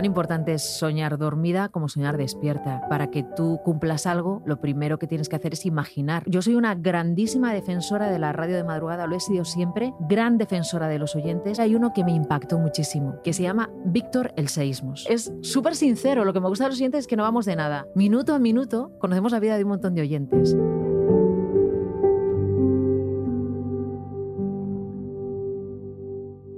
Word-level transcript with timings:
Tan 0.00 0.06
importante 0.06 0.54
es 0.54 0.62
soñar 0.62 1.18
dormida 1.18 1.68
como 1.68 1.90
soñar 1.90 2.16
despierta. 2.16 2.88
Para 2.88 3.10
que 3.10 3.22
tú 3.22 3.60
cumplas 3.62 4.06
algo, 4.06 4.40
lo 4.46 4.58
primero 4.58 4.98
que 4.98 5.06
tienes 5.06 5.28
que 5.28 5.36
hacer 5.36 5.52
es 5.52 5.66
imaginar. 5.66 6.22
Yo 6.26 6.40
soy 6.40 6.54
una 6.54 6.74
grandísima 6.74 7.52
defensora 7.52 8.10
de 8.10 8.18
la 8.18 8.32
radio 8.32 8.56
de 8.56 8.64
madrugada, 8.64 9.06
lo 9.06 9.14
he 9.14 9.20
sido 9.20 9.44
siempre, 9.44 9.92
gran 10.08 10.38
defensora 10.38 10.88
de 10.88 10.98
los 10.98 11.14
oyentes. 11.16 11.60
Hay 11.60 11.74
uno 11.74 11.92
que 11.92 12.02
me 12.02 12.12
impactó 12.12 12.58
muchísimo, 12.58 13.20
que 13.22 13.34
se 13.34 13.42
llama 13.42 13.68
Víctor 13.84 14.32
el 14.36 14.48
Seísmos. 14.48 15.06
Es 15.06 15.34
súper 15.42 15.76
sincero, 15.76 16.24
lo 16.24 16.32
que 16.32 16.40
me 16.40 16.48
gusta 16.48 16.64
de 16.64 16.70
los 16.70 16.78
oyentes 16.78 17.00
es 17.00 17.06
que 17.06 17.16
no 17.16 17.24
vamos 17.24 17.44
de 17.44 17.56
nada. 17.56 17.86
Minuto 17.94 18.34
a 18.34 18.38
minuto 18.38 18.92
conocemos 19.00 19.32
la 19.32 19.40
vida 19.40 19.58
de 19.58 19.64
un 19.64 19.68
montón 19.68 19.94
de 19.94 20.00
oyentes. 20.00 20.56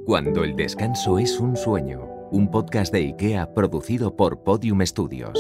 Cuando 0.07 0.45
el 0.45 0.55
descanso 0.55 1.19
es 1.19 1.41
un 1.41 1.57
sueño 1.57 2.12
un 2.33 2.51
podcast 2.51 2.91
de 2.95 3.01
IKEA 3.01 3.53
producido 3.53 4.17
por 4.17 4.43
Podium 4.43 4.81
Studios. 4.87 5.39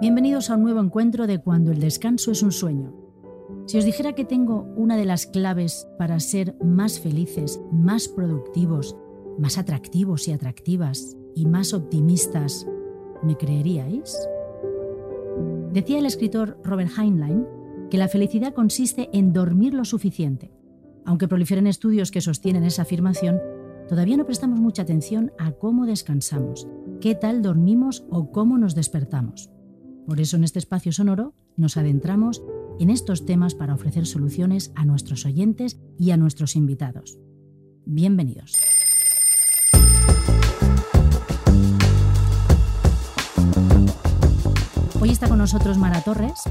Bienvenidos 0.00 0.48
a 0.48 0.56
un 0.56 0.62
nuevo 0.62 0.80
encuentro 0.80 1.26
de 1.26 1.40
Cuando 1.42 1.72
el 1.72 1.80
descanso 1.80 2.32
es 2.32 2.42
un 2.42 2.52
sueño. 2.52 2.94
Si 3.66 3.76
os 3.76 3.84
dijera 3.84 4.14
que 4.14 4.24
tengo 4.24 4.62
una 4.76 4.96
de 4.96 5.04
las 5.04 5.26
claves 5.26 5.86
para 5.98 6.18
ser 6.20 6.56
más 6.64 6.98
felices, 6.98 7.60
más 7.70 8.08
productivos, 8.08 8.96
más 9.38 9.58
atractivos 9.58 10.26
y 10.26 10.32
atractivas 10.32 11.18
y 11.34 11.44
más 11.44 11.74
optimistas, 11.74 12.66
¿me 13.22 13.36
creeríais? 13.36 14.26
Decía 15.70 15.98
el 15.98 16.06
escritor 16.06 16.58
Robert 16.64 16.90
Heinlein 16.98 17.59
que 17.90 17.98
la 17.98 18.08
felicidad 18.08 18.54
consiste 18.54 19.10
en 19.12 19.32
dormir 19.32 19.74
lo 19.74 19.84
suficiente. 19.84 20.52
Aunque 21.04 21.26
proliferen 21.28 21.66
estudios 21.66 22.10
que 22.10 22.20
sostienen 22.20 22.62
esa 22.62 22.82
afirmación, 22.82 23.40
todavía 23.88 24.16
no 24.16 24.26
prestamos 24.26 24.60
mucha 24.60 24.82
atención 24.82 25.32
a 25.38 25.52
cómo 25.52 25.86
descansamos, 25.86 26.68
qué 27.00 27.16
tal 27.16 27.42
dormimos 27.42 28.04
o 28.08 28.30
cómo 28.30 28.58
nos 28.58 28.76
despertamos. 28.76 29.50
Por 30.06 30.20
eso 30.20 30.36
en 30.36 30.44
este 30.44 30.60
espacio 30.60 30.92
sonoro 30.92 31.34
nos 31.56 31.76
adentramos 31.76 32.42
en 32.78 32.90
estos 32.90 33.26
temas 33.26 33.54
para 33.54 33.74
ofrecer 33.74 34.06
soluciones 34.06 34.72
a 34.76 34.84
nuestros 34.84 35.26
oyentes 35.26 35.80
y 35.98 36.12
a 36.12 36.16
nuestros 36.16 36.54
invitados. 36.54 37.18
Bienvenidos. 37.84 38.54
Hoy 45.00 45.10
está 45.10 45.28
con 45.28 45.38
nosotros 45.38 45.76
Mara 45.76 46.02
Torres. 46.02 46.44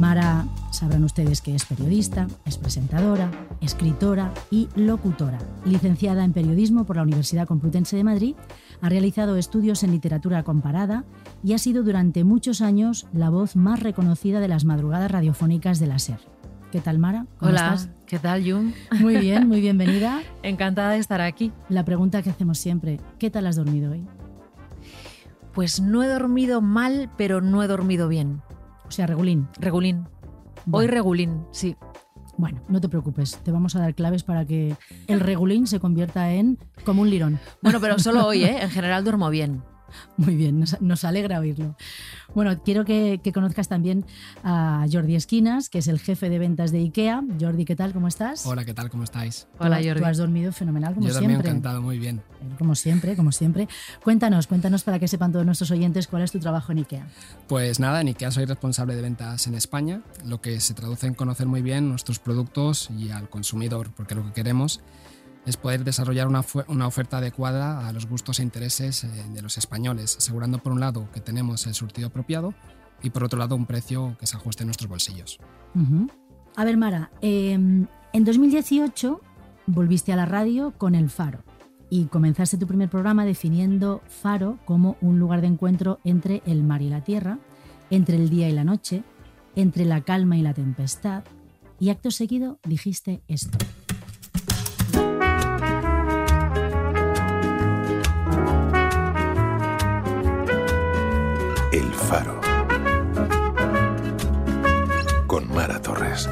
Mara, 0.00 0.46
sabrán 0.70 1.04
ustedes 1.04 1.42
que 1.42 1.54
es 1.54 1.66
periodista, 1.66 2.26
es 2.46 2.56
presentadora, 2.56 3.30
escritora 3.60 4.32
y 4.50 4.66
locutora. 4.74 5.36
Licenciada 5.66 6.24
en 6.24 6.32
periodismo 6.32 6.86
por 6.86 6.96
la 6.96 7.02
Universidad 7.02 7.46
Complutense 7.46 7.98
de 7.98 8.04
Madrid, 8.04 8.34
ha 8.80 8.88
realizado 8.88 9.36
estudios 9.36 9.82
en 9.82 9.90
literatura 9.90 10.42
comparada 10.42 11.04
y 11.44 11.52
ha 11.52 11.58
sido 11.58 11.82
durante 11.82 12.24
muchos 12.24 12.62
años 12.62 13.08
la 13.12 13.28
voz 13.28 13.56
más 13.56 13.80
reconocida 13.80 14.40
de 14.40 14.48
las 14.48 14.64
madrugadas 14.64 15.10
radiofónicas 15.10 15.78
de 15.80 15.88
la 15.88 15.98
SER. 15.98 16.20
¿Qué 16.72 16.80
tal, 16.80 16.98
Mara? 16.98 17.26
¿Cómo 17.36 17.50
Hola, 17.50 17.74
estás? 17.74 17.90
¿qué 18.06 18.18
tal, 18.18 18.42
Jun? 18.50 18.72
Muy 19.00 19.18
bien, 19.18 19.48
muy 19.48 19.60
bienvenida. 19.60 20.22
Encantada 20.42 20.92
de 20.92 20.98
estar 20.98 21.20
aquí. 21.20 21.52
La 21.68 21.84
pregunta 21.84 22.22
que 22.22 22.30
hacemos 22.30 22.56
siempre, 22.56 23.00
¿qué 23.18 23.28
tal 23.28 23.46
has 23.46 23.56
dormido 23.56 23.92
hoy? 23.92 24.06
Pues 25.52 25.78
no 25.78 26.02
he 26.02 26.08
dormido 26.08 26.62
mal, 26.62 27.10
pero 27.18 27.42
no 27.42 27.62
he 27.62 27.66
dormido 27.66 28.08
bien. 28.08 28.40
O 28.90 28.92
sea, 28.92 29.06
regulín. 29.06 29.46
Regulín. 29.60 30.08
Hoy 30.72 30.88
regulín, 30.88 31.46
sí. 31.52 31.76
Bueno, 32.36 32.60
no 32.68 32.80
te 32.80 32.88
preocupes, 32.88 33.38
te 33.44 33.52
vamos 33.52 33.76
a 33.76 33.78
dar 33.78 33.94
claves 33.94 34.24
para 34.24 34.44
que 34.44 34.76
el 35.06 35.20
regulín 35.20 35.68
se 35.68 35.78
convierta 35.78 36.32
en 36.32 36.58
como 36.84 37.02
un 37.02 37.10
lirón. 37.10 37.38
Bueno, 37.62 37.80
pero 37.80 38.00
solo 38.00 38.26
hoy, 38.26 38.42
¿eh? 38.42 38.62
En 38.62 38.70
general 38.70 39.04
duermo 39.04 39.30
bien. 39.30 39.62
Muy 40.16 40.36
bien, 40.36 40.64
nos, 40.80 41.04
alegra 41.04 41.40
oírlo. 41.40 41.76
Bueno, 42.34 42.62
quiero 42.62 42.84
que, 42.84 43.20
conozcas 43.32 43.68
también 43.68 44.04
a 44.44 44.86
Jordi 44.90 45.14
Esquinas, 45.16 45.68
que 45.68 45.78
es 45.78 45.88
el 45.88 45.98
jefe 45.98 46.28
de 46.28 46.38
ventas 46.38 46.72
de 46.72 46.78
IKEA. 46.78 47.22
Jordi, 47.40 47.64
¿qué 47.64 47.76
tal? 47.76 47.92
¿Cómo 47.92 48.08
estás? 48.08 48.46
Hola, 48.46 48.64
¿qué 48.64 48.74
tal? 48.74 48.90
¿Cómo 48.90 49.04
estáis? 49.04 49.46
Hola, 49.58 49.76
Jordi. 49.76 50.00
Tú 50.00 50.06
has 50.06 50.18
dormido 50.18 50.52
fenomenal, 50.52 50.94
como 50.94 51.06
Yo 51.06 51.12
siempre. 51.12 51.32
Yo 51.32 51.38
también 51.38 51.56
encantado, 51.56 51.82
muy 51.82 51.98
bien. 51.98 52.22
Como 52.58 52.74
siempre, 52.74 53.16
como 53.16 53.32
siempre. 53.32 53.68
Cuéntanos, 54.02 54.46
cuéntanos 54.46 54.82
para 54.82 54.98
que 54.98 55.08
sepan 55.08 55.32
todos 55.32 55.44
nuestros 55.46 55.70
oyentes 55.70 56.06
cuál 56.06 56.22
es 56.22 56.32
tu 56.32 56.38
trabajo 56.38 56.72
en 56.72 56.78
IKEA. 56.78 57.06
Pues 57.48 57.80
nada, 57.80 58.00
en 58.00 58.08
IKEA 58.08 58.30
soy 58.30 58.44
responsable 58.44 58.96
de 58.96 59.02
ventas 59.02 59.46
en 59.46 59.54
España, 59.54 60.02
lo 60.24 60.40
que 60.40 60.60
se 60.60 60.74
traduce 60.74 61.06
en 61.06 61.14
conocer 61.14 61.46
muy 61.46 61.62
bien 61.62 61.88
nuestros 61.88 62.18
productos 62.18 62.90
y 62.96 63.10
al 63.10 63.28
consumidor, 63.28 63.90
porque 63.96 64.14
lo 64.14 64.24
que 64.24 64.32
queremos 64.32 64.80
es 65.46 65.56
poder 65.56 65.84
desarrollar 65.84 66.28
una, 66.28 66.44
una, 66.68 66.86
oferta 66.86 67.18
adecuada 67.18 67.88
a 67.88 67.92
los 67.92 68.06
gustos 68.06 68.40
e 68.40 68.42
intereses 68.42 69.04
eh, 69.04 69.08
de 69.32 69.42
los 69.42 69.58
españoles, 69.58 70.16
asegurando 70.18 70.58
por 70.58 70.72
un 70.72 70.80
lado 70.80 71.08
que 71.12 71.20
tenemos 71.20 71.66
el 71.66 71.74
surtido 71.74 72.08
apropiado 72.08 72.54
y 73.02 73.10
por 73.10 73.24
otro 73.24 73.38
lado 73.38 73.56
un 73.56 73.66
precio 73.66 74.16
que 74.18 74.26
se 74.26 74.36
ajuste 74.36 74.62
a 74.62 74.66
nuestros 74.66 74.88
bolsillos. 74.88 75.38
A 76.56 76.64
ver, 76.64 76.76
Mara, 76.76 77.10
em, 77.22 77.86
en 78.12 78.24
2018 78.24 79.20
volviste 79.66 80.12
a 80.12 80.16
la 80.16 80.26
radio 80.26 80.74
con 80.76 80.94
El 80.94 81.10
Faro 81.10 81.42
y 81.88 82.04
comenzaste 82.06 82.58
tu 82.58 82.66
primer 82.66 82.88
programa 82.90 83.24
definiendo 83.24 84.02
Faro 84.06 84.58
como 84.64 84.96
un 85.00 85.18
lugar 85.18 85.40
de 85.40 85.48
encuentro 85.48 85.98
entre 86.04 86.42
el 86.46 86.62
mar 86.62 86.82
y 86.82 86.90
la 86.90 87.02
tierra, 87.02 87.38
entre 87.90 88.16
el 88.16 88.30
día 88.30 88.48
y 88.48 88.52
la 88.52 88.64
noche, 88.64 89.02
entre 89.56 89.84
la 89.84 90.02
calma 90.02 90.36
y 90.36 90.42
la 90.42 90.54
tempestad, 90.54 91.24
y 91.78 91.88
acto 91.88 92.10
seguido 92.10 92.58
dijiste 92.64 93.22
esto. 93.26 93.58
Con 105.28 105.48
Mara 105.54 105.80
Torres. 105.80 106.28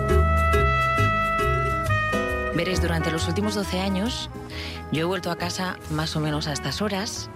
Veréis, 2.57 2.83
durante 2.83 3.13
los 3.13 3.29
últimos 3.29 3.55
12 3.55 3.81
años 3.81 4.29
yo 4.91 5.03
he 5.03 5.05
vuelto 5.05 5.31
a 5.31 5.37
casa 5.37 5.79
más 5.91 6.17
o 6.17 6.21
menos 6.21 6.49
a 6.49 6.53
estas 6.53 6.83
horas 6.83 7.31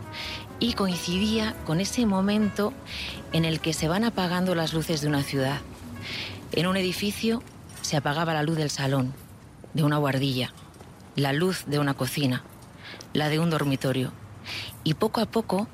y 0.58 0.72
coincidía 0.72 1.54
con 1.64 1.78
ese 1.78 2.04
momento 2.04 2.72
en 3.32 3.44
el 3.44 3.60
que 3.60 3.72
se 3.72 3.86
van 3.86 4.02
apagando 4.02 4.56
las 4.56 4.72
luces 4.72 5.02
de 5.02 5.06
una 5.06 5.22
ciudad. 5.22 5.60
En 6.50 6.66
un 6.66 6.76
edificio 6.76 7.44
se 7.80 7.96
apagaba 7.96 8.34
la 8.34 8.42
luz 8.42 8.56
del 8.56 8.70
salón, 8.70 9.14
de 9.72 9.84
una 9.84 9.98
guardilla, 9.98 10.52
la 11.14 11.32
luz 11.32 11.62
de 11.68 11.78
una 11.78 11.94
cocina, 11.94 12.42
la 13.12 13.28
de 13.28 13.38
un 13.38 13.50
dormitorio. 13.50 14.10
Y 14.82 14.94
poco 14.94 15.20
a 15.20 15.26
poco 15.26 15.68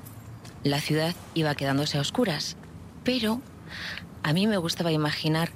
la 0.63 0.81
ciudad 0.81 1.15
iba 1.33 1.55
quedándose 1.55 1.97
a 1.97 2.01
oscuras, 2.01 2.57
pero 3.03 3.41
a 4.23 4.33
mí 4.33 4.47
me 4.47 4.57
gustaba 4.57 4.91
imaginar 4.91 5.51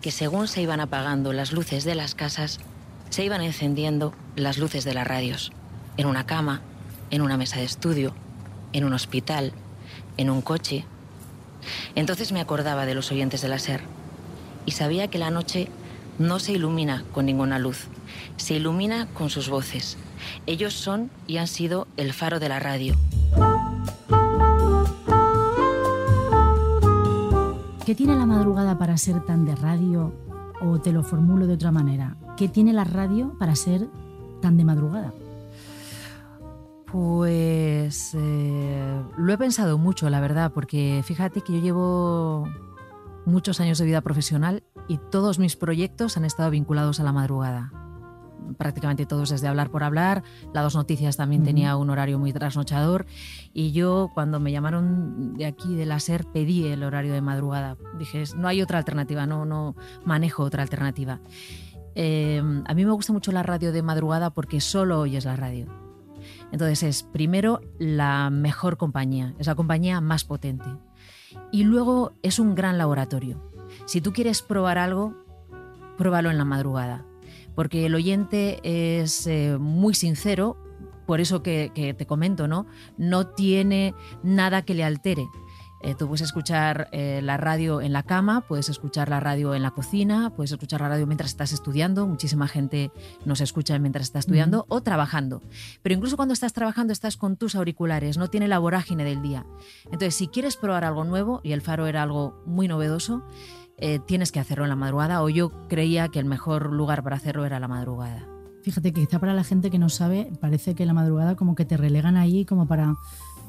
que 0.00 0.10
según 0.10 0.48
se 0.48 0.62
iban 0.62 0.80
apagando 0.80 1.32
las 1.32 1.52
luces 1.52 1.84
de 1.84 1.94
las 1.94 2.14
casas, 2.14 2.58
se 3.10 3.24
iban 3.24 3.40
encendiendo 3.40 4.14
las 4.36 4.58
luces 4.58 4.84
de 4.84 4.94
las 4.94 5.06
radios, 5.06 5.52
en 5.96 6.06
una 6.06 6.26
cama, 6.26 6.60
en 7.10 7.22
una 7.22 7.36
mesa 7.36 7.58
de 7.58 7.64
estudio, 7.64 8.14
en 8.72 8.84
un 8.84 8.92
hospital, 8.92 9.52
en 10.16 10.30
un 10.30 10.42
coche. 10.42 10.84
Entonces 11.94 12.32
me 12.32 12.40
acordaba 12.40 12.86
de 12.86 12.94
los 12.94 13.10
oyentes 13.10 13.40
de 13.40 13.48
la 13.48 13.58
SER 13.58 13.82
y 14.66 14.72
sabía 14.72 15.08
que 15.08 15.18
la 15.18 15.30
noche 15.30 15.68
no 16.18 16.38
se 16.38 16.52
ilumina 16.52 17.04
con 17.12 17.26
ninguna 17.26 17.58
luz, 17.58 17.86
se 18.36 18.54
ilumina 18.54 19.06
con 19.14 19.30
sus 19.30 19.48
voces. 19.48 19.96
Ellos 20.46 20.74
son 20.74 21.10
y 21.26 21.38
han 21.38 21.46
sido 21.46 21.86
el 21.96 22.12
faro 22.12 22.40
de 22.40 22.48
la 22.48 22.58
radio. 22.58 22.96
¿Qué 27.88 27.94
tiene 27.94 28.16
la 28.16 28.26
madrugada 28.26 28.76
para 28.76 28.98
ser 28.98 29.24
tan 29.24 29.46
de 29.46 29.56
radio? 29.56 30.12
O 30.60 30.78
te 30.78 30.92
lo 30.92 31.02
formulo 31.02 31.46
de 31.46 31.54
otra 31.54 31.72
manera. 31.72 32.18
¿Qué 32.36 32.46
tiene 32.46 32.74
la 32.74 32.84
radio 32.84 33.34
para 33.38 33.56
ser 33.56 33.88
tan 34.42 34.58
de 34.58 34.64
madrugada? 34.66 35.14
Pues 36.92 38.10
eh, 38.12 39.02
lo 39.16 39.32
he 39.32 39.38
pensado 39.38 39.78
mucho, 39.78 40.10
la 40.10 40.20
verdad, 40.20 40.52
porque 40.52 41.00
fíjate 41.02 41.40
que 41.40 41.54
yo 41.54 41.60
llevo 41.60 42.48
muchos 43.24 43.58
años 43.58 43.78
de 43.78 43.86
vida 43.86 44.02
profesional 44.02 44.64
y 44.86 44.98
todos 44.98 45.38
mis 45.38 45.56
proyectos 45.56 46.18
han 46.18 46.26
estado 46.26 46.50
vinculados 46.50 47.00
a 47.00 47.04
la 47.04 47.12
madrugada 47.12 47.72
prácticamente 48.56 49.06
todos 49.06 49.30
desde 49.30 49.48
hablar 49.48 49.70
por 49.70 49.84
hablar. 49.84 50.22
La 50.52 50.62
Dos 50.62 50.74
Noticias 50.74 51.16
también 51.16 51.44
tenía 51.44 51.76
un 51.76 51.90
horario 51.90 52.18
muy 52.18 52.32
trasnochador 52.32 53.06
y 53.52 53.72
yo 53.72 54.10
cuando 54.14 54.40
me 54.40 54.52
llamaron 54.52 55.34
de 55.34 55.46
aquí 55.46 55.74
de 55.74 55.86
la 55.86 56.00
SER 56.00 56.24
pedí 56.32 56.66
el 56.66 56.82
horario 56.82 57.12
de 57.12 57.20
madrugada. 57.20 57.76
Dije, 57.98 58.24
no 58.36 58.48
hay 58.48 58.62
otra 58.62 58.78
alternativa, 58.78 59.26
no, 59.26 59.44
no 59.44 59.74
manejo 60.04 60.42
otra 60.42 60.62
alternativa. 60.62 61.20
eh, 61.94 62.42
a 62.66 62.74
mí 62.74 62.84
me 62.84 62.92
gusta 62.92 63.12
mucho 63.12 63.32
la 63.32 63.42
radio 63.42 63.72
de 63.72 63.82
madrugada 63.82 64.30
porque 64.30 64.60
solo 64.60 65.00
oyes 65.00 65.24
la 65.24 65.36
radio. 65.36 65.66
Entonces 66.52 66.82
es 66.82 67.02
primero 67.02 67.60
la 67.78 68.30
mejor 68.30 68.76
compañía, 68.76 69.34
es 69.38 69.46
la 69.46 69.54
compañía 69.54 70.00
más 70.00 70.24
potente. 70.24 70.66
Y 71.52 71.64
luego 71.64 72.12
es 72.22 72.38
un 72.38 72.54
gran 72.54 72.78
laboratorio. 72.78 73.42
Si 73.86 74.00
tú 74.00 74.12
quieres 74.12 74.42
probar 74.42 74.78
algo, 74.78 75.14
pruébalo 75.96 76.30
en 76.30 76.38
la 76.38 76.44
madrugada, 76.44 77.04
porque 77.58 77.86
el 77.86 77.96
oyente 77.96 78.60
es 78.62 79.26
eh, 79.26 79.56
muy 79.58 79.92
sincero, 79.92 80.56
por 81.08 81.20
eso 81.20 81.42
que, 81.42 81.72
que 81.74 81.92
te 81.92 82.06
comento, 82.06 82.46
¿no? 82.46 82.66
No 82.98 83.26
tiene 83.26 83.96
nada 84.22 84.62
que 84.62 84.74
le 84.74 84.84
altere. 84.84 85.26
Eh, 85.80 85.94
tú 85.96 86.06
puedes 86.06 86.22
escuchar 86.22 86.88
eh, 86.92 87.20
la 87.22 87.36
radio 87.36 87.80
en 87.80 87.92
la 87.92 88.04
cama, 88.04 88.42
puedes 88.42 88.68
escuchar 88.68 89.08
la 89.08 89.18
radio 89.20 89.54
en 89.54 89.62
la 89.62 89.72
cocina, 89.72 90.30
puedes 90.34 90.50
escuchar 90.50 90.80
la 90.80 90.88
radio 90.88 91.06
mientras 91.06 91.30
estás 91.30 91.52
estudiando. 91.52 92.06
Muchísima 92.06 92.46
gente 92.46 92.92
nos 93.24 93.40
escucha 93.40 93.78
mientras 93.80 94.06
está 94.06 94.18
estudiando 94.20 94.64
o 94.68 94.80
trabajando. 94.80 95.42
Pero 95.82 95.94
incluso 95.94 96.16
cuando 96.16 96.34
estás 96.34 96.52
trabajando 96.52 96.92
estás 96.92 97.16
con 97.16 97.36
tus 97.36 97.56
auriculares, 97.56 98.18
no 98.18 98.28
tiene 98.28 98.48
la 98.48 98.58
vorágine 98.58 99.02
del 99.04 99.22
día. 99.22 99.46
Entonces, 99.84 100.14
si 100.14 100.28
quieres 100.28 100.56
probar 100.56 100.84
algo 100.84 101.04
nuevo, 101.04 101.40
y 101.42 101.52
el 101.52 101.62
faro 101.62 101.86
era 101.86 102.02
algo 102.02 102.42
muy 102.44 102.66
novedoso, 102.66 103.24
eh, 103.78 104.00
tienes 104.00 104.32
que 104.32 104.40
hacerlo 104.40 104.64
en 104.64 104.70
la 104.70 104.76
madrugada 104.76 105.22
o 105.22 105.28
yo 105.28 105.50
creía 105.68 106.08
que 106.08 106.18
el 106.18 106.24
mejor 106.24 106.72
lugar 106.72 107.02
para 107.02 107.16
hacerlo 107.16 107.44
era 107.46 107.60
la 107.60 107.68
madrugada. 107.68 108.26
Fíjate 108.62 108.92
que 108.92 109.00
quizá 109.00 109.18
para 109.18 109.34
la 109.34 109.44
gente 109.44 109.70
que 109.70 109.78
no 109.78 109.88
sabe, 109.88 110.30
parece 110.40 110.74
que 110.74 110.84
la 110.84 110.92
madrugada 110.92 111.36
como 111.36 111.54
que 111.54 111.64
te 111.64 111.76
relegan 111.76 112.16
ahí 112.16 112.44
como 112.44 112.66
para 112.66 112.96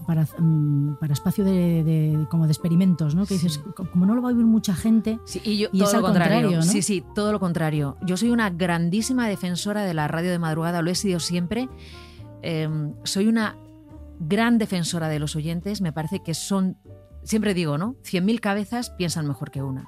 para, 0.06 0.26
mm, 0.40 0.96
para 1.00 1.14
espacio 1.14 1.44
de, 1.44 1.84
de, 1.84 2.26
como 2.30 2.48
de 2.48 2.52
experimentos, 2.52 3.14
¿no? 3.14 3.28
Que 3.28 3.36
dices, 3.36 3.60
como 3.76 4.08
no 4.08 4.16
lo 4.16 4.24
va 4.24 4.30
a 4.30 4.32
vivir 4.32 4.46
mucha 4.46 4.74
gente, 4.74 5.20
sí, 5.26 5.40
y, 5.44 5.58
yo, 5.60 5.70
todo 5.70 5.84
es 5.84 5.94
lo 5.94 6.02
contrario, 6.02 6.34
contrario 6.34 6.58
¿no? 6.58 6.64
Sí, 6.64 6.82
sí, 6.82 7.04
todo 7.14 7.32
lo 7.32 7.40
contrario. 7.40 7.96
Yo 8.02 8.18
soy 8.18 8.32
una 8.32 8.50
grandísima 8.50 9.28
defensora 9.28 9.84
de 9.84 9.94
la 9.94 10.08
radio 10.08 10.32
de 10.32 10.40
madrugada, 10.40 10.82
lo 10.82 10.90
he 10.90 10.96
sido 10.96 11.20
siempre. 11.20 11.70
Eh, 12.42 12.68
soy 13.04 13.28
una 13.28 13.56
gran 14.20 14.58
defensora 14.58 15.10
de 15.10 15.20
los 15.20 15.36
oyentes, 15.36 15.82
me 15.82 15.94
parece 15.94 16.22
que 16.22 16.34
son, 16.34 16.78
siempre 17.24 17.54
digo, 17.54 17.78
¿no? 17.78 17.96
100.000 18.04 18.40
cabezas 18.40 18.90
piensan 18.92 19.28
mejor 19.28 19.52
que 19.52 19.62
una. 19.62 19.86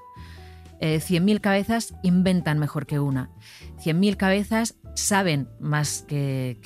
Eh, 0.82 1.00
100.000 1.00 1.42
cabezas 1.42 1.94
inventan 2.02 2.58
mejor 2.58 2.88
que 2.88 3.00
una. 3.00 3.30
100.000 3.78 4.18
cabezas 4.18 4.76
saben 4.96 5.48
más 5.60 6.04
que, 6.08 6.58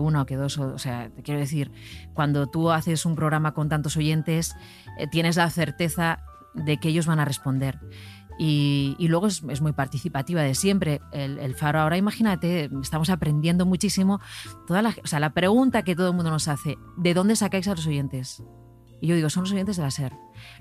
uno 0.00 0.22
o 0.22 0.26
que 0.26 0.34
dos. 0.34 0.58
O, 0.58 0.78
sea, 0.78 1.08
te 1.10 1.22
quiero 1.22 1.38
decir, 1.38 1.70
cuando 2.12 2.48
tú 2.48 2.72
haces 2.72 3.06
un 3.06 3.14
programa 3.14 3.54
con 3.54 3.68
tantos 3.68 3.96
oyentes, 3.96 4.56
eh, 4.98 5.06
tienes 5.06 5.36
la 5.36 5.48
certeza 5.50 6.18
de 6.54 6.78
que 6.78 6.88
ellos 6.88 7.06
van 7.06 7.20
a 7.20 7.24
responder. 7.24 7.78
Y, 8.42 8.96
luego 9.00 9.26
es, 9.26 9.42
muy 9.42 9.72
participativa 9.72 10.42
de 10.42 10.54
siempre. 10.54 11.00
El, 11.12 11.54
faro 11.54 11.80
ahora, 11.80 11.98
imagínate, 11.98 12.70
estamos 12.82 13.10
aprendiendo 13.10 13.66
muchísimo. 13.66 14.18
Toda 14.66 14.94
o 15.04 15.06
sea, 15.06 15.20
la 15.20 15.34
pregunta 15.34 15.82
que 15.82 15.94
todo 15.94 16.08
el 16.08 16.16
mundo 16.16 16.30
nos 16.30 16.48
hace, 16.48 16.78
¿de 16.96 17.12
dónde 17.12 17.36
sacáis 17.36 17.68
a 17.68 17.74
los 17.74 17.86
oyentes? 17.86 18.42
Y 19.02 19.08
yo 19.08 19.14
digo, 19.14 19.28
son 19.28 19.44
los 19.44 19.52
oyentes 19.52 19.76
de 19.76 19.82
la 19.82 19.90
SER. 19.90 20.14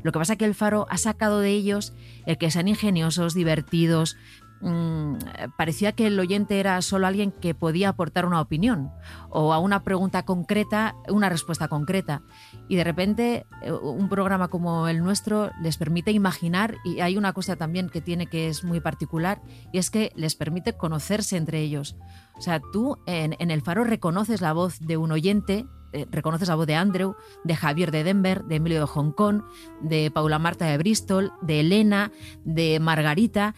Lo 0.03 0.11
que 0.11 0.19
pasa 0.19 0.33
es 0.33 0.39
que 0.39 0.45
el 0.45 0.55
Faro 0.55 0.85
ha 0.89 0.97
sacado 0.97 1.39
de 1.39 1.51
ellos 1.51 1.93
el 2.25 2.37
que 2.37 2.51
sean 2.51 2.67
ingeniosos, 2.67 3.33
divertidos, 3.33 4.17
mmm, 4.61 5.15
parecía 5.57 5.93
que 5.93 6.07
el 6.07 6.19
oyente 6.19 6.59
era 6.59 6.81
solo 6.81 7.07
alguien 7.07 7.31
que 7.31 7.53
podía 7.53 7.89
aportar 7.89 8.25
una 8.25 8.41
opinión 8.41 8.91
o 9.29 9.53
a 9.53 9.59
una 9.59 9.83
pregunta 9.83 10.23
concreta, 10.23 10.95
una 11.07 11.29
respuesta 11.29 11.67
concreta. 11.67 12.21
Y 12.67 12.75
de 12.75 12.83
repente 12.83 13.45
eh, 13.61 13.71
un 13.71 14.09
programa 14.09 14.47
como 14.49 14.87
el 14.87 15.03
nuestro 15.03 15.51
les 15.61 15.77
permite 15.77 16.11
imaginar 16.11 16.77
y 16.83 16.99
hay 16.99 17.17
una 17.17 17.33
cosa 17.33 17.55
también 17.55 17.89
que 17.89 18.01
tiene 18.01 18.27
que 18.27 18.47
es 18.47 18.63
muy 18.63 18.79
particular 18.79 19.41
y 19.71 19.77
es 19.77 19.89
que 19.89 20.11
les 20.15 20.35
permite 20.35 20.73
conocerse 20.73 21.37
entre 21.37 21.59
ellos. 21.61 21.95
O 22.37 22.41
sea, 22.41 22.61
tú 22.73 22.97
en, 23.05 23.35
en 23.39 23.51
el 23.51 23.61
faro 23.61 23.83
reconoces 23.83 24.41
la 24.41 24.53
voz 24.53 24.79
de 24.79 24.97
un 24.97 25.11
oyente 25.11 25.65
eh, 25.93 26.05
reconoces 26.11 26.47
la 26.47 26.55
voz 26.55 26.67
de 26.67 26.75
Andrew, 26.75 27.15
de 27.43 27.55
Javier 27.55 27.91
de 27.91 28.03
Denver, 28.03 28.43
de 28.43 28.55
Emilio 28.55 28.79
de 28.79 28.85
Hong 28.85 29.11
Kong, 29.11 29.43
de 29.81 30.11
Paula 30.11 30.39
Marta 30.39 30.65
de 30.65 30.77
Bristol, 30.77 31.31
de 31.41 31.59
Elena, 31.61 32.11
de 32.43 32.79
Margarita, 32.79 33.55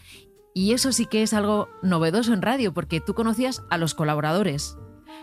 y 0.54 0.72
eso 0.72 0.92
sí 0.92 1.06
que 1.06 1.22
es 1.22 1.32
algo 1.32 1.68
novedoso 1.82 2.32
en 2.34 2.42
radio, 2.42 2.74
porque 2.74 3.00
tú 3.00 3.14
conocías 3.14 3.62
a 3.70 3.78
los 3.78 3.94
colaboradores, 3.94 4.76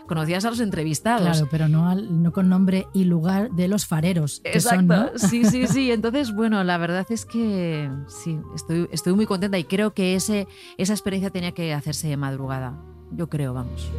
conocías 0.06 0.44
a 0.44 0.50
los 0.50 0.60
entrevistados. 0.60 1.22
Claro, 1.22 1.48
pero 1.50 1.68
no, 1.68 1.88
al, 1.88 2.22
no 2.22 2.32
con 2.32 2.48
nombre 2.48 2.88
y 2.92 3.04
lugar 3.04 3.50
de 3.52 3.68
los 3.68 3.86
fareros. 3.86 4.40
Exacto, 4.44 4.76
son, 4.76 4.86
¿no? 4.88 5.10
sí, 5.18 5.44
sí, 5.44 5.66
sí. 5.68 5.92
Entonces, 5.92 6.34
bueno, 6.34 6.64
la 6.64 6.78
verdad 6.78 7.06
es 7.10 7.24
que 7.24 7.90
sí, 8.08 8.40
estoy, 8.54 8.88
estoy 8.90 9.14
muy 9.14 9.26
contenta 9.26 9.58
y 9.58 9.64
creo 9.64 9.94
que 9.94 10.16
ese, 10.16 10.48
esa 10.78 10.92
experiencia 10.92 11.30
tenía 11.30 11.52
que 11.52 11.72
hacerse 11.72 12.08
de 12.08 12.16
madrugada. 12.16 12.76
Yo 13.12 13.28
creo, 13.28 13.54
vamos. 13.54 13.90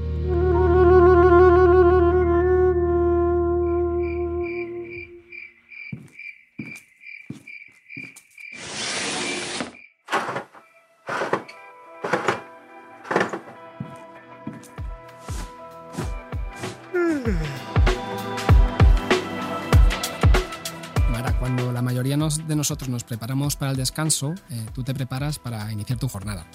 De 22.04 22.56
nosotros 22.56 22.90
nos 22.90 23.04
preparamos 23.04 23.56
para 23.56 23.72
el 23.72 23.78
descanso, 23.78 24.34
eh, 24.50 24.66
tú 24.74 24.84
te 24.84 24.94
preparas 24.94 25.40
para 25.40 25.72
iniciar 25.72 26.00
tu 26.00 26.08
jornada. 26.08 26.46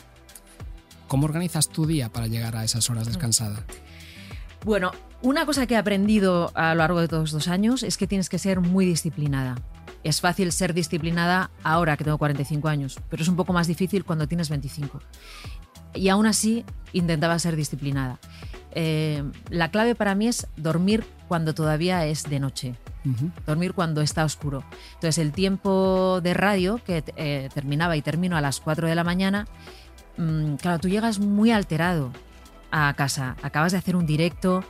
¿Cómo 1.09 1.27
organizas 1.27 1.69
tu 1.69 1.87
día 1.87 2.09
para 2.09 2.27
llegar 2.27 2.57
a 2.57 2.65
esas 2.65 2.91
horas 2.91 3.07
descansada? 3.07 3.65
Bueno, 4.65 4.91
una 5.23 5.47
cosa 5.47 5.67
que 5.67 5.75
he 5.75 5.77
aprendido 5.77 6.51
a 6.55 6.75
lo 6.75 6.79
largo 6.79 7.01
de 7.01 7.07
todos 7.07 7.31
estos 7.31 7.47
años 7.47 7.85
es 7.85 7.97
que 7.97 8.09
tienes 8.09 8.29
que 8.29 8.39
ser 8.39 8.61
muy 8.61 8.85
disciplinada. 8.85 9.55
Es 10.03 10.21
fácil 10.21 10.51
ser 10.51 10.75
disciplinada 10.75 11.51
ahora 11.63 11.97
que 11.97 12.05
tengo 12.05 12.19
45 12.19 12.69
años, 12.69 12.99
pero 13.09 13.23
es 13.23 13.29
un 13.29 13.37
poco 13.37 13.53
más 13.53 13.69
difícil 13.69 14.05
cuando 14.05 14.27
tienes 14.27 14.49
25. 14.49 15.01
Y 15.97 16.09
aún 16.09 16.27
así 16.27 16.65
intentaba 16.93 17.39
ser 17.39 17.57
disciplinada. 17.57 18.19
Eh, 18.73 19.25
la 19.49 19.71
clave 19.71 19.95
para 19.95 20.15
mí 20.15 20.29
es 20.29 20.47
dormir 20.57 21.05
cuando 21.29 21.55
todavía 21.55 22.07
es 22.07 22.25
de 22.25 22.41
noche. 22.41 22.75
Uh 23.05 23.09
-huh. 23.09 23.33
Dormir 23.47 23.73
cuando 23.73 24.03
está 24.03 24.25
oscuro. 24.25 24.65
Entonces, 24.95 25.19
el 25.19 25.33
tiempo 25.33 26.21
de 26.23 26.35
radio, 26.35 26.81
que 26.85 27.03
eh, 27.17 27.49
terminaba 27.55 27.97
y 27.97 28.03
termino 28.03 28.37
a 28.37 28.41
las 28.41 28.61
4 28.61 28.89
de 28.89 28.95
la 28.95 29.05
mañana, 29.05 29.47
mmm, 30.19 30.57
claro, 30.57 30.79
tú 30.79 30.89
llegas 30.89 31.19
muy 31.19 31.51
alterado 31.51 32.13
a 32.71 32.93
casa. 32.95 33.37
Acabas 33.43 33.73
de 33.73 33.79
hacer 33.79 33.97
un 33.97 34.07
directo, 34.07 34.63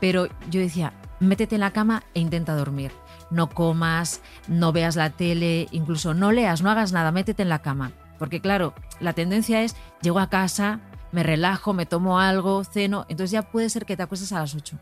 pero 0.00 0.28
yo 0.50 0.60
decía, 0.60 0.92
métete 1.20 1.54
en 1.54 1.60
la 1.60 1.72
cama 1.72 2.02
e 2.14 2.20
intenta 2.20 2.54
dormir. 2.54 2.92
No 3.30 3.48
comas, 3.48 4.20
no 4.48 4.72
veas 4.72 4.96
la 4.96 5.10
tele, 5.10 5.68
incluso 5.70 6.12
no 6.12 6.32
leas, 6.32 6.60
no 6.60 6.70
hagas 6.70 6.92
nada, 6.92 7.12
métete 7.12 7.42
en 7.42 7.48
la 7.48 7.60
cama. 7.60 7.92
Porque 8.22 8.40
claro, 8.40 8.72
la 9.00 9.14
tendencia 9.14 9.64
es, 9.64 9.74
llego 10.00 10.20
a 10.20 10.30
casa, 10.30 10.78
me 11.10 11.24
relajo, 11.24 11.72
me 11.72 11.86
tomo 11.86 12.20
algo, 12.20 12.62
ceno, 12.62 13.04
entonces 13.08 13.32
ya 13.32 13.42
puede 13.42 13.68
ser 13.68 13.84
que 13.84 13.96
te 13.96 14.04
acuestes 14.04 14.30
a 14.30 14.38
las 14.38 14.54
8. 14.54 14.78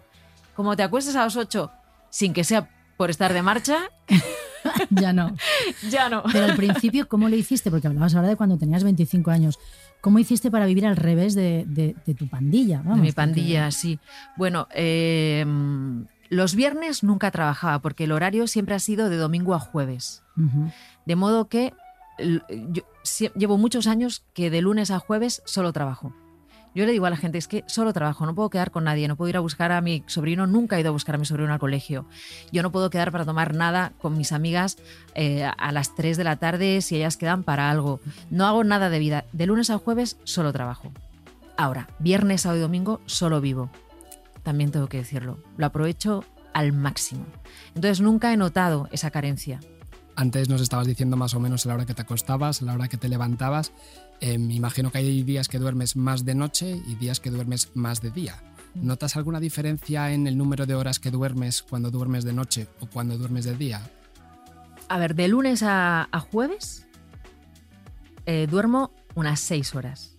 Como 0.54 0.76
te 0.76 0.82
acuestes 0.82 1.16
a 1.16 1.24
las 1.24 1.36
8 1.36 1.70
sin 2.10 2.34
que 2.34 2.44
sea 2.44 2.68
por 2.98 3.08
estar 3.08 3.32
de 3.32 3.40
marcha, 3.40 3.78
ya 4.90 5.14
no. 5.14 5.34
ya 5.90 6.10
no. 6.10 6.22
Pero 6.30 6.44
al 6.44 6.56
principio, 6.56 7.08
¿cómo 7.08 7.30
lo 7.30 7.34
hiciste? 7.34 7.70
Porque 7.70 7.86
hablabas 7.86 8.14
ahora 8.14 8.28
de 8.28 8.36
cuando 8.36 8.58
tenías 8.58 8.84
25 8.84 9.30
años. 9.30 9.58
¿Cómo 10.02 10.18
hiciste 10.18 10.50
para 10.50 10.66
vivir 10.66 10.84
al 10.84 10.96
revés 10.96 11.34
de, 11.34 11.64
de, 11.66 11.96
de 12.04 12.14
tu 12.14 12.28
pandilla? 12.28 12.82
Vamos, 12.82 12.98
de 12.98 13.02
mi 13.04 13.12
pandilla, 13.12 13.68
porque... 13.68 13.72
sí. 13.72 13.98
Bueno, 14.36 14.68
eh, 14.74 15.46
los 16.28 16.54
viernes 16.54 17.02
nunca 17.02 17.30
trabajaba 17.30 17.78
porque 17.78 18.04
el 18.04 18.12
horario 18.12 18.46
siempre 18.46 18.74
ha 18.74 18.80
sido 18.80 19.08
de 19.08 19.16
domingo 19.16 19.54
a 19.54 19.60
jueves. 19.60 20.24
Uh 20.36 20.42
-huh. 20.42 20.72
De 21.06 21.16
modo 21.16 21.48
que 21.48 21.72
yo 22.20 22.82
llevo 23.34 23.58
muchos 23.58 23.86
años 23.86 24.24
que 24.34 24.50
de 24.50 24.62
lunes 24.62 24.90
a 24.90 24.98
jueves 24.98 25.42
solo 25.44 25.72
trabajo. 25.72 26.12
Yo 26.72 26.86
le 26.86 26.92
digo 26.92 27.06
a 27.06 27.10
la 27.10 27.16
gente, 27.16 27.36
es 27.36 27.48
que 27.48 27.64
solo 27.66 27.92
trabajo, 27.92 28.24
no 28.26 28.34
puedo 28.34 28.48
quedar 28.48 28.70
con 28.70 28.84
nadie, 28.84 29.08
no 29.08 29.16
puedo 29.16 29.28
ir 29.28 29.36
a 29.36 29.40
buscar 29.40 29.72
a 29.72 29.80
mi 29.80 30.04
sobrino, 30.06 30.46
nunca 30.46 30.76
he 30.76 30.80
ido 30.80 30.90
a 30.90 30.92
buscar 30.92 31.16
a 31.16 31.18
mi 31.18 31.24
sobrino 31.24 31.52
al 31.52 31.58
colegio. 31.58 32.06
Yo 32.52 32.62
no 32.62 32.70
puedo 32.70 32.90
quedar 32.90 33.10
para 33.10 33.24
tomar 33.24 33.54
nada 33.54 33.92
con 34.00 34.16
mis 34.16 34.30
amigas 34.30 34.78
eh, 35.14 35.44
a 35.44 35.72
las 35.72 35.96
3 35.96 36.16
de 36.16 36.24
la 36.24 36.36
tarde 36.36 36.80
si 36.80 36.96
ellas 36.96 37.16
quedan 37.16 37.42
para 37.42 37.70
algo. 37.70 38.00
No 38.30 38.46
hago 38.46 38.62
nada 38.62 38.88
de 38.88 39.00
vida. 39.00 39.24
De 39.32 39.46
lunes 39.46 39.70
a 39.70 39.78
jueves 39.78 40.16
solo 40.22 40.52
trabajo. 40.52 40.92
Ahora, 41.56 41.88
viernes, 41.98 42.42
sábado 42.42 42.58
y 42.58 42.62
domingo 42.62 43.00
solo 43.06 43.40
vivo. 43.40 43.70
También 44.44 44.70
tengo 44.70 44.88
que 44.88 44.98
decirlo. 44.98 45.42
Lo 45.56 45.66
aprovecho 45.66 46.24
al 46.52 46.72
máximo. 46.72 47.26
Entonces 47.74 48.00
nunca 48.00 48.32
he 48.32 48.36
notado 48.36 48.88
esa 48.92 49.10
carencia. 49.10 49.60
Antes 50.16 50.48
nos 50.48 50.60
estabas 50.60 50.86
diciendo 50.86 51.16
más 51.16 51.34
o 51.34 51.40
menos 51.40 51.64
a 51.64 51.68
la 51.68 51.74
hora 51.76 51.86
que 51.86 51.94
te 51.94 52.02
acostabas, 52.02 52.62
a 52.62 52.64
la 52.64 52.74
hora 52.74 52.88
que 52.88 52.96
te 52.96 53.08
levantabas. 53.08 53.72
Eh, 54.20 54.38
me 54.38 54.54
imagino 54.54 54.90
que 54.90 54.98
hay 54.98 55.22
días 55.22 55.48
que 55.48 55.58
duermes 55.58 55.96
más 55.96 56.24
de 56.24 56.34
noche 56.34 56.82
y 56.86 56.94
días 56.96 57.20
que 57.20 57.30
duermes 57.30 57.70
más 57.74 58.02
de 58.02 58.10
día. 58.10 58.42
¿Notas 58.74 59.16
alguna 59.16 59.40
diferencia 59.40 60.12
en 60.12 60.26
el 60.26 60.36
número 60.36 60.66
de 60.66 60.74
horas 60.74 60.98
que 60.98 61.10
duermes 61.10 61.62
cuando 61.62 61.90
duermes 61.90 62.24
de 62.24 62.32
noche 62.32 62.68
o 62.80 62.86
cuando 62.86 63.16
duermes 63.16 63.44
de 63.44 63.56
día? 63.56 63.80
A 64.88 64.98
ver, 64.98 65.14
de 65.14 65.28
lunes 65.28 65.62
a, 65.62 66.08
a 66.10 66.20
jueves 66.20 66.86
eh, 68.26 68.46
duermo 68.48 68.92
unas 69.14 69.40
seis 69.40 69.74
horas. 69.74 70.16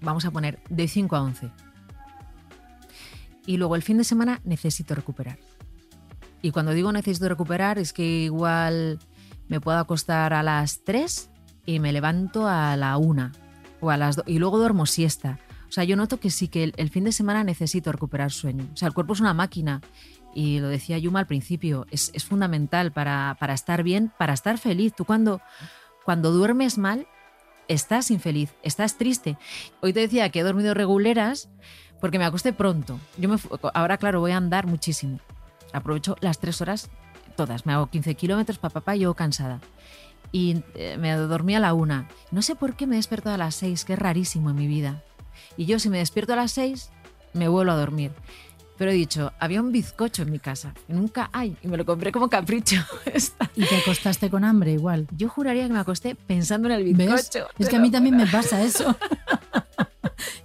vamos 0.00 0.24
a 0.24 0.30
poner 0.30 0.60
de 0.68 0.88
5 0.88 1.14
a 1.16 1.22
11. 1.22 1.50
Y 3.46 3.56
luego 3.56 3.76
el 3.76 3.82
fin 3.82 3.98
de 3.98 4.04
semana 4.04 4.40
necesito 4.44 4.94
recuperar. 4.94 5.38
Y 6.42 6.50
cuando 6.50 6.72
digo 6.72 6.92
necesito 6.92 7.28
recuperar 7.28 7.78
es 7.78 7.92
que 7.92 8.24
igual 8.24 8.98
me 9.48 9.60
puedo 9.60 9.78
acostar 9.78 10.32
a 10.32 10.42
las 10.42 10.84
3 10.84 11.30
y 11.66 11.80
me 11.80 11.92
levanto 11.92 12.46
a 12.46 12.76
la 12.76 12.96
1 12.96 13.32
o 13.80 13.90
a 13.90 13.96
las 13.96 14.16
2 14.16 14.24
y 14.28 14.38
luego 14.38 14.58
duermo 14.58 14.86
siesta. 14.86 15.38
O 15.68 15.72
sea, 15.72 15.84
yo 15.84 15.96
noto 15.96 16.18
que 16.18 16.30
sí 16.30 16.48
que 16.48 16.64
el, 16.64 16.74
el, 16.76 16.88
fin 16.88 17.04
de 17.04 17.12
semana 17.12 17.44
necesito 17.44 17.92
recuperar 17.92 18.30
sueño. 18.30 18.66
O 18.72 18.76
sea, 18.76 18.88
el 18.88 18.94
cuerpo 18.94 19.12
es 19.12 19.20
una 19.20 19.34
máquina 19.34 19.82
y 20.34 20.60
lo 20.60 20.68
decía 20.68 20.98
Yuma 20.98 21.20
al 21.20 21.26
principio, 21.26 21.86
es, 21.90 22.10
es 22.14 22.24
fundamental 22.24 22.92
para, 22.92 23.36
para, 23.40 23.54
estar 23.54 23.82
bien, 23.82 24.12
para 24.18 24.32
estar 24.32 24.56
feliz. 24.58 24.94
Tú 24.94 25.04
cuando, 25.04 25.40
cuando 26.04 26.30
duermes 26.30 26.78
mal, 26.78 27.06
estás 27.66 28.10
infeliz, 28.10 28.54
estás 28.62 28.96
triste. 28.96 29.36
Hoy 29.80 29.92
te 29.92 30.00
decía 30.00 30.30
que 30.30 30.40
he 30.40 30.42
dormido 30.42 30.74
reguleras 30.74 31.48
porque 32.00 32.18
me 32.18 32.24
acosté 32.24 32.52
pronto. 32.52 32.98
Yo 33.16 33.28
me, 33.28 33.36
ahora, 33.74 33.98
claro, 33.98 34.20
voy 34.20 34.32
a 34.32 34.36
andar 34.36 34.66
muchísimo. 34.66 35.18
Aprovecho 35.72 36.16
las 36.20 36.38
tres 36.38 36.60
horas 36.60 36.88
todas. 37.38 37.66
Me 37.66 37.72
hago 37.72 37.86
15 37.86 38.16
kilómetros 38.16 38.58
papá 38.58 38.96
y 38.96 39.00
yo 39.00 39.14
cansada. 39.14 39.60
Y 40.32 40.62
eh, 40.74 40.96
me 40.98 41.12
dormí 41.12 41.54
a 41.54 41.60
la 41.60 41.72
una. 41.72 42.08
No 42.32 42.42
sé 42.42 42.56
por 42.56 42.74
qué 42.74 42.86
me 42.86 42.96
he 42.96 42.98
despertado 42.98 43.36
a 43.36 43.38
las 43.38 43.54
seis, 43.54 43.84
que 43.84 43.92
es 43.92 43.98
rarísimo 43.98 44.50
en 44.50 44.56
mi 44.56 44.66
vida. 44.66 45.04
Y 45.56 45.64
yo 45.64 45.78
si 45.78 45.88
me 45.88 45.98
despierto 45.98 46.32
a 46.32 46.36
las 46.36 46.50
seis, 46.50 46.90
me 47.32 47.46
vuelvo 47.46 47.70
a 47.70 47.76
dormir. 47.76 48.10
Pero 48.76 48.90
he 48.90 48.94
dicho, 48.94 49.32
había 49.38 49.60
un 49.60 49.72
bizcocho 49.72 50.22
en 50.22 50.30
mi 50.30 50.38
casa, 50.38 50.72
nunca 50.86 51.30
hay, 51.32 51.56
y 51.62 51.68
me 51.68 51.76
lo 51.76 51.84
compré 51.84 52.12
como 52.12 52.28
capricho. 52.28 52.76
¿Y 53.56 53.64
te 53.64 53.76
acostaste 53.76 54.30
con 54.30 54.44
hambre 54.44 54.72
igual? 54.72 55.06
Yo 55.16 55.28
juraría 55.28 55.66
que 55.66 55.72
me 55.72 55.80
acosté 55.80 56.14
pensando 56.14 56.68
en 56.68 56.74
el 56.74 56.84
bizcocho. 56.84 57.46
¿Ves? 57.46 57.54
Es 57.58 57.68
que 57.68 57.76
a 57.76 57.80
mí 57.80 57.90
también 57.90 58.16
me 58.16 58.26
pasa 58.26 58.62
eso. 58.62 58.96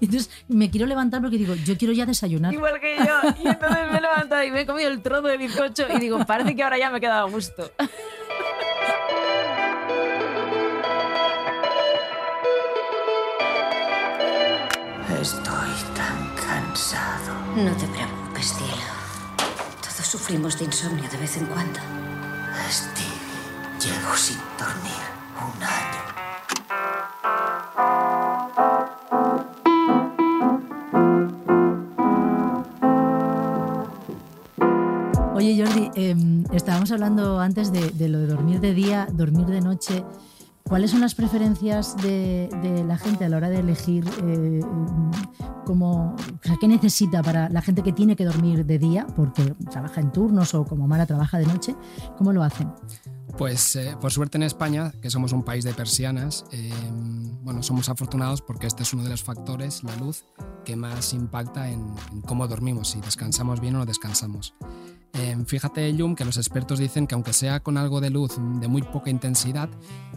Entonces 0.06 0.30
me 0.48 0.70
quiero 0.70 0.86
levantar 0.86 1.22
porque 1.22 1.38
digo, 1.38 1.56
yo 1.56 1.78
quiero 1.78 1.94
ya 1.94 2.06
desayunar. 2.06 2.54
Igual 2.54 2.80
que 2.80 2.98
yo. 2.98 3.20
Y 3.44 3.48
entonces 3.48 3.92
me 3.92 3.98
he 3.98 4.02
levantado 4.02 4.44
y 4.44 4.52
me 4.52 4.62
he 4.62 4.66
comido 4.66 4.90
el 4.90 5.02
trozo 5.02 5.28
de 5.28 5.38
bizcocho 5.38 5.86
y 5.94 6.00
digo, 6.00 6.26
parece 6.26 6.56
que 6.56 6.64
ahora 6.64 6.78
ya 6.78 6.90
me 6.90 6.98
he 6.98 7.02
quedado 7.02 7.28
a 7.28 7.30
gusto. 7.30 7.72
Estoy 15.22 15.72
tan 15.96 16.36
cansado. 16.36 17.34
No 17.56 17.72
te 17.78 17.88
preocupes, 17.88 18.54
cielo. 18.58 18.94
Todos 19.80 20.06
sufrimos 20.06 20.60
de 20.60 20.66
insomnio 20.66 21.10
de 21.10 21.18
vez 21.18 21.38
en 21.38 21.46
cuando. 21.46 21.80
Stevie, 22.70 23.10
llevo 23.80 24.18
sin 24.18 24.38
dormir 39.12 39.48
de 39.48 39.62
noche. 39.62 40.04
¿Cuáles 40.64 40.92
son 40.92 41.02
las 41.02 41.14
preferencias 41.14 41.98
de, 41.98 42.50
la 42.88 42.98
gente 42.98 43.26
a 43.26 43.30
la 43.30 43.38
hora 43.38 43.50
de 43.50 43.60
elegir 43.60 44.06
eh, 44.24 44.62
qué 46.60 46.68
necesita 46.68 47.22
para 47.22 47.50
la 47.50 47.62
gente 47.62 47.84
que 47.84 47.92
tiene 47.92 48.16
que 48.16 48.24
dormir 48.24 48.66
de 48.66 48.80
día 48.80 49.06
porque 49.16 49.54
trabaja 49.70 50.00
en 50.00 50.12
turnos 50.12 50.54
o 50.54 50.64
como 50.64 50.88
Mara 50.88 51.06
trabaja 51.06 51.38
de 51.38 51.46
noche? 51.46 51.76
¿Cómo 52.18 52.32
lo 52.32 52.44
hacen? 52.44 52.72
Pues 53.38 53.76
eh, 53.76 53.98
por 54.00 54.12
suerte 54.12 54.38
en 54.38 54.44
España, 54.44 54.94
que 55.02 55.10
somos 55.10 55.34
un 55.34 55.44
país 55.44 55.66
de 55.66 55.74
persianas, 55.74 56.46
eh, 56.52 56.72
bueno, 57.42 57.62
somos 57.62 57.90
afortunados 57.90 58.42
porque 58.42 58.68
este 58.68 58.84
es 58.84 58.94
uno 58.94 59.04
de 59.04 59.10
los 59.10 59.24
factores, 59.24 59.84
la 59.84 59.96
luz, 59.98 60.24
que 60.64 60.76
más 60.76 61.14
impacta 61.14 61.70
en, 61.70 61.94
en 62.12 62.22
cómo 62.22 62.48
dormimos, 62.48 62.90
si 62.92 63.02
descansamos 63.02 63.60
bien 63.60 63.76
o 63.76 63.80
no 63.80 63.86
descansamos. 63.86 64.56
Eh, 65.16 65.38
fíjate, 65.46 65.96
Yum, 65.96 66.16
que 66.16 66.26
los 66.26 66.38
expertos 66.38 66.80
dicen 66.80 67.06
que 67.06 67.14
aunque 67.14 67.34
sea 67.34 67.60
con 67.60 67.78
algo 67.78 68.02
de 68.02 68.10
luz 68.10 68.32
de 68.60 68.68
muy 68.68 68.82
poca 68.82 69.12
intensidad, 69.12 69.70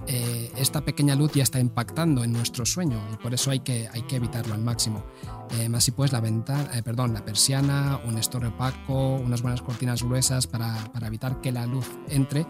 eh, 0.07 0.51
esta 0.57 0.81
pequeña 0.81 1.15
luz 1.15 1.33
ya 1.33 1.43
está 1.43 1.61
impactando 1.61 2.25
en 2.25 2.33
nuestro 2.33 2.65
sueño 2.65 2.99
y 3.13 3.17
por 3.17 3.35
eso 3.35 3.51
hay 3.51 3.61
que, 3.61 3.89
hay 3.93 4.03
que 4.03 4.17
evitarlo 4.17 4.55
al 4.55 4.63
máximo. 4.63 5.05
Eh, 5.51 5.69
así 5.75 5.91
pues, 5.91 6.13
la, 6.13 6.21
ventana, 6.21 6.71
eh, 6.75 6.83
perdón, 6.83 7.13
la 7.13 7.25
persiana, 7.25 8.01
un 8.07 8.17
estorre 8.17 8.49
opaco, 8.49 9.17
unas 9.17 9.43
buenas 9.43 9.61
cortinas 9.61 10.03
gruesas 10.03 10.47
para, 10.47 10.75
para 10.93 11.09
evitar 11.09 11.43
que 11.43 11.53
la 11.53 11.67
luz 11.67 11.87
entre, 12.09 12.47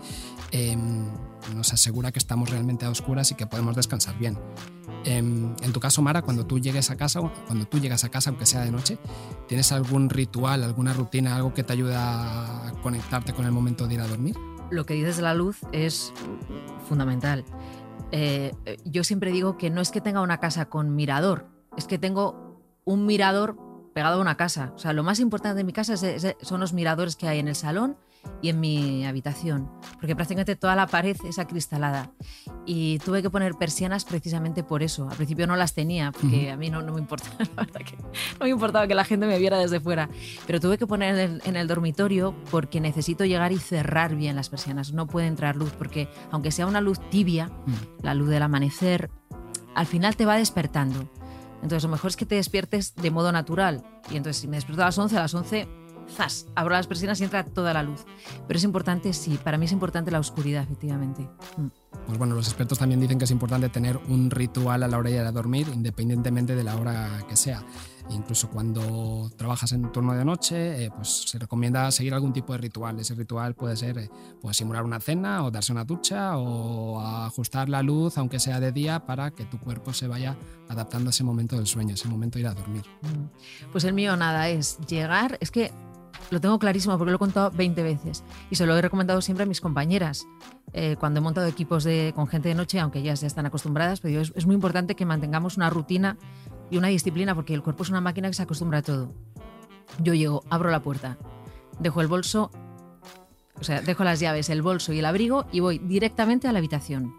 nos 1.55 1.73
asegura 1.73 2.12
que 2.12 2.19
estamos 2.19 2.50
realmente 2.50 2.87
a 2.87 2.91
oscuras 2.91 3.31
y 3.31 3.35
que 3.35 3.47
podemos 3.47 3.76
descansar 3.76 4.19
bien. 4.19 4.38
En, 5.05 5.55
en, 5.62 5.73
tu 5.73 5.81
caso, 5.81 6.03
Mara, 6.03 6.23
cuando 6.23 6.47
tú 6.47 6.59
llegues 6.59 6.91
a 6.91 6.97
casa, 6.97 7.21
cuando 7.47 7.67
tú 7.67 7.79
llegas 7.79 8.05
a 8.05 8.09
casa, 8.09 8.31
aunque 8.31 8.47
sea 8.47 8.62
de 8.62 8.73
noche, 8.73 8.99
¿tienes 9.47 9.71
algún 9.73 10.11
ritual, 10.11 10.65
alguna 10.65 10.93
rutina, 10.93 11.37
algo 11.37 11.55
que 11.55 11.62
te 11.62 11.73
ayuda 11.73 12.69
a 12.69 12.73
conectarte 12.83 13.33
con 13.33 13.45
el 13.45 13.53
momento 13.53 13.87
de 13.87 13.95
ir 13.95 14.00
a 14.00 14.07
dormir? 14.07 14.37
Lo 14.71 14.85
que 14.85 14.95
dices 14.95 15.17
de 15.17 15.23
la 15.23 15.35
luz 15.35 15.59
es 15.73 16.12
fundamental. 16.88 17.45
Eh, 18.11 18.53
yo 18.85 19.05
siempre 19.05 19.31
digo 19.31 19.57
que 19.57 19.71
no 19.71 19.81
es 19.81 19.91
que 19.91 20.00
tenga 20.00 20.21
una 20.21 20.38
casa 20.38 20.67
con 20.67 20.95
mirador, 20.95 21.47
es 21.76 21.87
que 21.87 21.99
tengo 21.99 22.61
un 22.85 23.07
mirador 23.07 23.57
pegado 23.95 24.19
a 24.19 24.21
una 24.21 24.37
casa. 24.37 24.73
O 24.75 24.79
sea, 24.79 24.93
lo 24.93 25.03
más 25.03 25.21
importante 25.21 25.59
de 25.59 25.65
mi 25.65 25.73
casa 25.73 25.95
es, 25.95 26.03
es, 26.03 26.37
son 26.43 26.61
los 26.61 26.73
miradores 26.73 27.17
que 27.17 27.29
hay 27.29 27.38
en 27.38 27.49
el 27.49 27.55
salón 27.55 27.97
y 28.42 28.50
en 28.50 28.61
mi 28.61 29.04
habitación, 29.06 29.71
porque 30.00 30.14
prácticamente 30.14 30.56
toda 30.56 30.76
la 30.76 30.87
pared 30.87 31.16
es 31.25 31.38
acristalada. 31.38 32.11
Y 32.64 32.99
tuve 33.00 33.23
que 33.23 33.30
poner 33.30 33.54
persianas 33.54 34.04
precisamente 34.04 34.62
por 34.62 34.83
eso. 34.83 35.09
Al 35.09 35.16
principio 35.16 35.47
no 35.47 35.56
las 35.56 35.75
tenía, 35.75 36.12
porque 36.12 36.26
uh 36.26 36.49
-huh. 36.49 36.52
a 36.52 36.56
mí 36.56 36.71
no, 36.71 36.83
no 36.83 36.92
me 36.92 37.00
importaba, 37.00 37.37
la 37.56 37.64
verdad 37.64 37.80
que 37.80 37.97
no 37.97 38.45
me 38.45 38.50
importaba 38.50 38.87
que 38.87 38.95
la 38.95 39.04
gente 39.04 39.26
me 39.26 39.38
viera 39.38 39.59
desde 39.59 39.80
fuera. 39.80 40.09
Pero 40.47 40.61
tuve 40.61 40.78
que 40.78 40.87
poner 40.87 41.14
en 41.14 41.21
el, 41.21 41.42
en 41.45 41.56
el 41.56 41.66
dormitorio 41.66 42.35
porque 42.50 42.80
necesito 42.80 43.25
llegar 43.25 43.52
y 43.52 43.59
cerrar 43.59 44.16
bien 44.16 44.37
las 44.37 44.49
persianas. 44.49 44.92
No 44.92 45.06
puede 45.06 45.26
entrar 45.26 45.56
luz, 45.56 45.73
porque 45.73 46.09
aunque 46.30 46.50
sea 46.50 46.66
una 46.66 46.80
luz 46.80 46.99
tibia, 47.11 47.50
uh 47.66 47.71
-huh. 47.71 48.02
la 48.02 48.14
luz 48.14 48.28
del 48.28 48.42
amanecer, 48.42 49.11
al 49.75 49.87
final 49.87 50.16
te 50.16 50.26
va 50.26 50.37
despertando. 50.37 51.09
Entonces, 51.62 51.83
lo 51.83 51.88
mejor 51.88 52.11
es 52.11 52.16
que 52.16 52.26
te 52.26 52.37
despiertes 52.37 52.95
de 52.95 53.11
modo 53.11 53.33
natural. 53.33 53.83
Y 54.11 54.16
entonces, 54.16 54.40
si 54.40 54.49
me 54.49 54.56
despierto 54.56 54.83
a 54.83 54.87
las 54.87 54.99
11, 54.99 55.16
a 55.16 55.21
las 55.21 55.35
11 55.35 55.68
¡zas! 56.11 56.47
Abro 56.55 56.75
las 56.75 56.87
persianas 56.87 57.21
y 57.21 57.25
entra 57.25 57.45
toda 57.45 57.73
la 57.73 57.83
luz. 57.83 58.05
Pero 58.47 58.59
es 58.59 58.65
importante, 58.65 59.13
sí, 59.13 59.39
para 59.43 59.59
mí 59.59 59.67
es 59.67 59.73
importante 59.73 60.11
la 60.11 60.21
oscuridad, 60.21 60.63
efectivamente. 60.63 61.29
Mm. 61.57 61.67
Pues 62.07 62.19
bueno, 62.19 62.35
los 62.35 62.47
expertos 62.47 62.79
también 62.79 63.01
dicen 63.01 63.19
que 63.19 63.25
es 63.25 63.31
importante 63.31 63.69
tener 63.69 63.99
un 64.09 64.31
ritual 64.31 64.83
a 64.83 64.89
la 64.89 64.99
hora 64.99 65.11
de 65.11 65.17
ir 65.17 65.23
a 65.23 65.33
dormir, 65.33 65.69
independientemente 65.73 66.55
de 66.55 66.63
la 66.63 66.77
hora 66.77 67.25
que 67.29 67.37
sea. 67.37 67.65
Incluso 68.11 68.49
cuando 68.49 69.31
trabajas 69.37 69.73
en 69.73 69.91
turno 69.91 70.15
de 70.15 70.25
noche, 70.25 70.85
eh, 70.85 70.91
pues 70.95 71.25
se 71.27 71.39
recomienda 71.39 71.91
seguir 71.91 72.15
algún 72.15 72.33
tipo 72.33 72.53
de 72.53 72.59
ritual. 72.59 73.01
Ese 73.01 73.15
ritual 73.15 73.55
puede 73.55 73.77
ser 73.77 73.99
eh, 73.99 74.11
pues 74.41 74.57
simular 74.57 74.85
una 74.85 75.01
cena 75.01 75.45
o 75.45 75.51
darse 75.51 75.73
una 75.73 75.85
ducha 75.85 76.39
o 76.39 77.01
ajustar 77.01 77.69
la 77.69 77.83
luz, 77.83 78.17
aunque 78.19 78.39
sea 78.39 78.61
de 78.61 78.71
día, 78.71 79.05
para 79.07 79.33
que 79.33 79.45
tu 79.45 79.59
cuerpo 79.59 79.93
se 79.93 80.07
vaya 80.07 80.37
adaptando 80.69 81.09
a 81.09 81.11
ese 81.11 81.25
momento 81.25 81.57
del 81.57 81.67
sueño, 81.67 81.95
ese 81.95 82.09
momento 82.09 82.37
de 82.37 82.43
ir 82.43 82.47
a 82.47 82.55
dormir. 82.55 82.85
Mm. 83.03 83.73
Pues 83.73 83.83
el 83.83 83.93
mío 83.93 84.17
nada, 84.17 84.49
es 84.49 84.79
llegar, 84.87 85.37
es 85.41 85.51
que 85.51 85.73
lo 86.30 86.40
tengo 86.40 86.59
clarísimo 86.59 86.97
porque 86.99 87.11
lo 87.11 87.16
he 87.16 87.18
contado 87.18 87.50
20 87.50 87.83
veces 87.83 88.25
y 88.50 88.56
se 88.56 88.66
lo 88.66 88.76
he 88.76 88.83
recomendado 88.83 89.21
siempre 89.21 89.45
a 89.45 89.47
mis 89.47 89.61
compañeras 89.61 90.26
eh, 90.73 90.97
cuando 90.99 91.18
he 91.18 91.23
montado 91.23 91.47
equipos 91.47 91.85
de, 91.85 92.12
con 92.14 92.26
gente 92.26 92.49
de 92.49 92.54
noche, 92.54 92.80
aunque 92.80 92.99
ellas 92.99 93.21
ya 93.21 93.26
están 93.26 93.47
acostumbradas, 93.47 94.00
pero 94.00 94.21
es, 94.21 94.33
es, 94.35 94.47
muy 94.47 94.54
importante 94.54 94.97
que 94.97 95.06
mantengamos 95.06 95.56
una 95.56 95.71
rutina 95.71 96.16
y 96.71 96.78
una 96.78 96.88
disciplina 96.88 97.35
porque 97.35 97.54
el 97.54 97.62
cuerpo 97.62 97.85
es 97.85 97.90
una 97.90 98.00
máquina 98.00 98.28
que 98.28 98.35
se 98.35 98.42
acostumbra 98.42 98.78
a 98.78 98.83
todo. 98.83 99.12
Yo 100.02 100.14
llego, 100.14 100.42
abro 100.50 100.71
la 100.71 100.83
puerta, 100.83 101.16
dejo 101.78 102.00
el 102.00 102.09
bolso, 102.09 102.50
o 103.59 103.64
sea, 103.64 103.80
dejo 103.80 104.04
las 104.04 104.21
llaves, 104.21 104.50
el 104.50 104.62
bolso 104.62 104.92
y 104.92 104.99
el 104.99 105.06
abrigo 105.06 105.47
y 105.52 105.61
voy 105.61 105.78
directamente 105.78 106.49
a 106.49 106.52
la 106.52 106.59
habitación. 106.59 107.14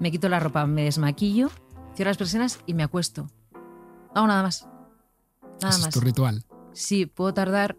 Me 0.00 0.10
quito 0.10 0.28
la 0.28 0.40
ropa, 0.40 0.66
me 0.66 0.84
desmaquillo, 0.84 1.50
cierro 1.94 2.10
las 2.10 2.18
persianas 2.18 2.60
y 2.66 2.74
me 2.74 2.82
acuesto. 2.82 3.28
No 4.14 4.26
nada 4.26 4.42
más. 4.42 4.66
Nada 5.62 5.70
¿Ese 5.70 5.78
más. 5.78 5.88
es 5.88 5.94
tu 5.94 6.00
ritual? 6.00 6.44
Sí, 6.72 7.06
puedo 7.06 7.32
tardar 7.32 7.76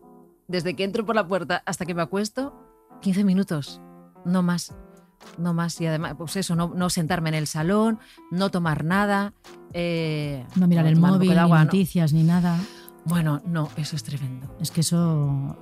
desde 0.48 0.76
que 0.76 0.84
entro 0.84 1.06
por 1.06 1.16
la 1.16 1.28
puerta 1.28 1.64
hasta 1.66 1.86
que 1.86 1.94
me 1.94 2.02
acuesto, 2.02 2.54
15 3.02 3.24
minutos, 3.24 3.82
no 4.26 4.44
más. 4.44 4.74
No 5.38 5.54
más. 5.54 5.80
Y 5.82 5.88
además, 5.88 6.16
pues 6.18 6.36
eso, 6.36 6.56
no, 6.56 6.72
no 6.76 6.90
sentarme 6.90 7.30
en 7.30 7.36
el 7.36 7.48
salón, 7.48 8.00
no 8.32 8.52
tomar 8.52 8.84
nada. 8.84 9.34
Eh, 9.74 10.46
no 10.56 10.68
mirar 10.68 10.86
el 10.86 10.98
móvil, 10.98 11.38
agua, 11.38 11.60
ni 11.60 11.66
noticias, 11.66 12.14
no. 12.14 12.20
ni 12.20 12.26
nada. 12.26 12.60
Bueno, 13.06 13.42
no, 13.46 13.70
eso 13.78 13.96
es 13.96 14.04
tremendo. 14.04 14.56
Es 14.60 14.72
que 14.72 14.82
eso, 14.82 15.58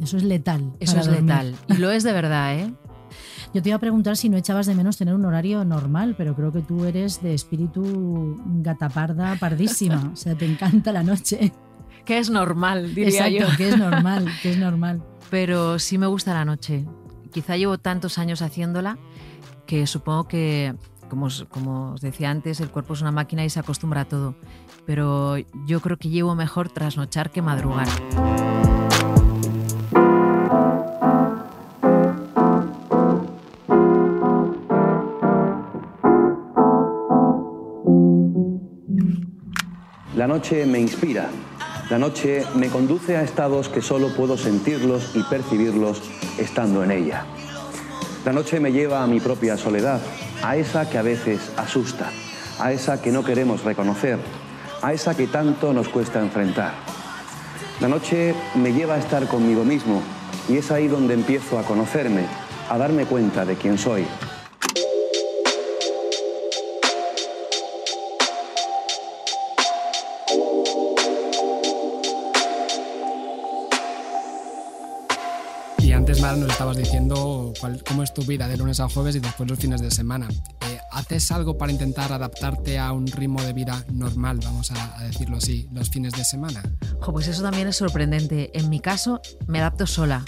eso 0.00 0.16
es 0.16 0.22
letal. 0.22 0.74
Eso 0.80 0.98
es 0.98 1.06
dormir. 1.06 1.22
letal. 1.22 1.56
Y 1.68 1.74
lo 1.74 1.90
es 1.90 2.02
de 2.02 2.12
verdad, 2.12 2.54
¿eh? 2.54 2.72
Yo 3.54 3.62
te 3.62 3.68
iba 3.68 3.76
a 3.76 3.80
preguntar 3.80 4.16
si 4.16 4.28
no 4.28 4.36
echabas 4.38 4.66
de 4.66 4.74
menos 4.74 4.96
tener 4.96 5.14
un 5.14 5.24
horario 5.24 5.64
normal, 5.64 6.14
pero 6.16 6.34
creo 6.34 6.52
que 6.52 6.62
tú 6.62 6.84
eres 6.84 7.22
de 7.22 7.34
espíritu 7.34 8.40
gataparda 8.62 9.36
pardísima. 9.36 10.10
o 10.12 10.16
sea, 10.16 10.34
te 10.34 10.46
encanta 10.46 10.92
la 10.92 11.02
noche. 11.02 11.52
Que 12.04 12.18
es 12.18 12.30
normal, 12.30 12.94
diría 12.94 13.26
Exacto, 13.28 13.52
yo. 13.52 13.56
que 13.56 13.68
es 13.68 13.78
normal, 13.78 14.28
que 14.42 14.50
es 14.52 14.58
normal. 14.58 15.02
Pero 15.30 15.78
sí 15.78 15.98
me 15.98 16.06
gusta 16.06 16.34
la 16.34 16.44
noche. 16.44 16.84
Quizá 17.32 17.56
llevo 17.56 17.78
tantos 17.78 18.18
años 18.18 18.42
haciéndola 18.42 18.98
que 19.66 19.86
supongo 19.86 20.28
que 20.28 20.74
como, 21.08 21.28
como 21.48 21.92
os 21.92 22.00
decía 22.00 22.30
antes, 22.30 22.60
el 22.60 22.70
cuerpo 22.70 22.94
es 22.94 23.02
una 23.02 23.12
máquina 23.12 23.44
y 23.44 23.50
se 23.50 23.60
acostumbra 23.60 24.02
a 24.02 24.04
todo. 24.06 24.34
Pero 24.86 25.36
yo 25.66 25.80
creo 25.80 25.96
que 25.96 26.08
llevo 26.08 26.34
mejor 26.34 26.68
trasnochar 26.70 27.30
que 27.30 27.42
madrugar. 27.42 27.88
La 40.16 40.26
noche 40.26 40.66
me 40.66 40.78
inspira. 40.78 41.30
La 41.90 41.98
noche 41.98 42.44
me 42.54 42.68
conduce 42.68 43.16
a 43.16 43.22
estados 43.22 43.68
que 43.68 43.82
solo 43.82 44.14
puedo 44.14 44.38
sentirlos 44.38 45.10
y 45.14 45.22
percibirlos 45.24 46.00
estando 46.38 46.82
en 46.82 46.90
ella. 46.90 47.24
La 48.24 48.32
noche 48.32 48.60
me 48.60 48.72
lleva 48.72 49.02
a 49.02 49.06
mi 49.06 49.20
propia 49.20 49.56
soledad, 49.56 50.00
a 50.42 50.56
esa 50.56 50.88
que 50.88 50.96
a 50.96 51.02
veces 51.02 51.52
asusta, 51.56 52.10
a 52.60 52.72
esa 52.72 53.02
que 53.02 53.10
no 53.10 53.24
queremos 53.24 53.64
reconocer, 53.64 54.18
a 54.80 54.92
esa 54.92 55.16
que 55.16 55.26
tanto 55.26 55.72
nos 55.72 55.88
cuesta 55.88 56.20
enfrentar. 56.20 56.72
La 57.80 57.88
noche 57.88 58.34
me 58.54 58.72
lleva 58.72 58.94
a 58.94 58.98
estar 58.98 59.26
conmigo 59.26 59.64
mismo 59.64 60.02
y 60.48 60.56
es 60.56 60.70
ahí 60.70 60.86
donde 60.86 61.14
empiezo 61.14 61.58
a 61.58 61.64
conocerme, 61.64 62.26
a 62.70 62.78
darme 62.78 63.06
cuenta 63.06 63.44
de 63.44 63.56
quién 63.56 63.76
soy. 63.76 64.06
Antes, 76.02 76.20
Mara, 76.20 76.36
nos 76.36 76.50
estabas 76.50 76.76
diciendo 76.76 77.52
cuál- 77.60 77.80
cómo 77.86 78.02
es 78.02 78.12
tu 78.12 78.22
vida 78.22 78.48
de 78.48 78.56
lunes 78.56 78.80
a 78.80 78.88
jueves 78.88 79.14
y 79.14 79.20
después 79.20 79.48
los 79.48 79.56
fines 79.56 79.80
de 79.80 79.88
semana. 79.88 80.26
Eh, 80.28 80.78
¿Haces 80.90 81.30
algo 81.30 81.56
para 81.56 81.70
intentar 81.70 82.12
adaptarte 82.12 82.76
a 82.76 82.90
un 82.90 83.06
ritmo 83.06 83.40
de 83.40 83.52
vida 83.52 83.84
normal, 83.92 84.40
vamos 84.42 84.72
a, 84.72 84.98
a 84.98 85.04
decirlo 85.04 85.36
así, 85.36 85.68
los 85.72 85.90
fines 85.90 86.12
de 86.14 86.24
semana? 86.24 86.60
Jo, 87.00 87.12
pues 87.12 87.28
eso 87.28 87.42
también 87.42 87.68
es 87.68 87.76
sorprendente. 87.76 88.50
En 88.58 88.68
mi 88.68 88.80
caso, 88.80 89.20
me 89.46 89.60
adapto 89.60 89.86
sola. 89.86 90.24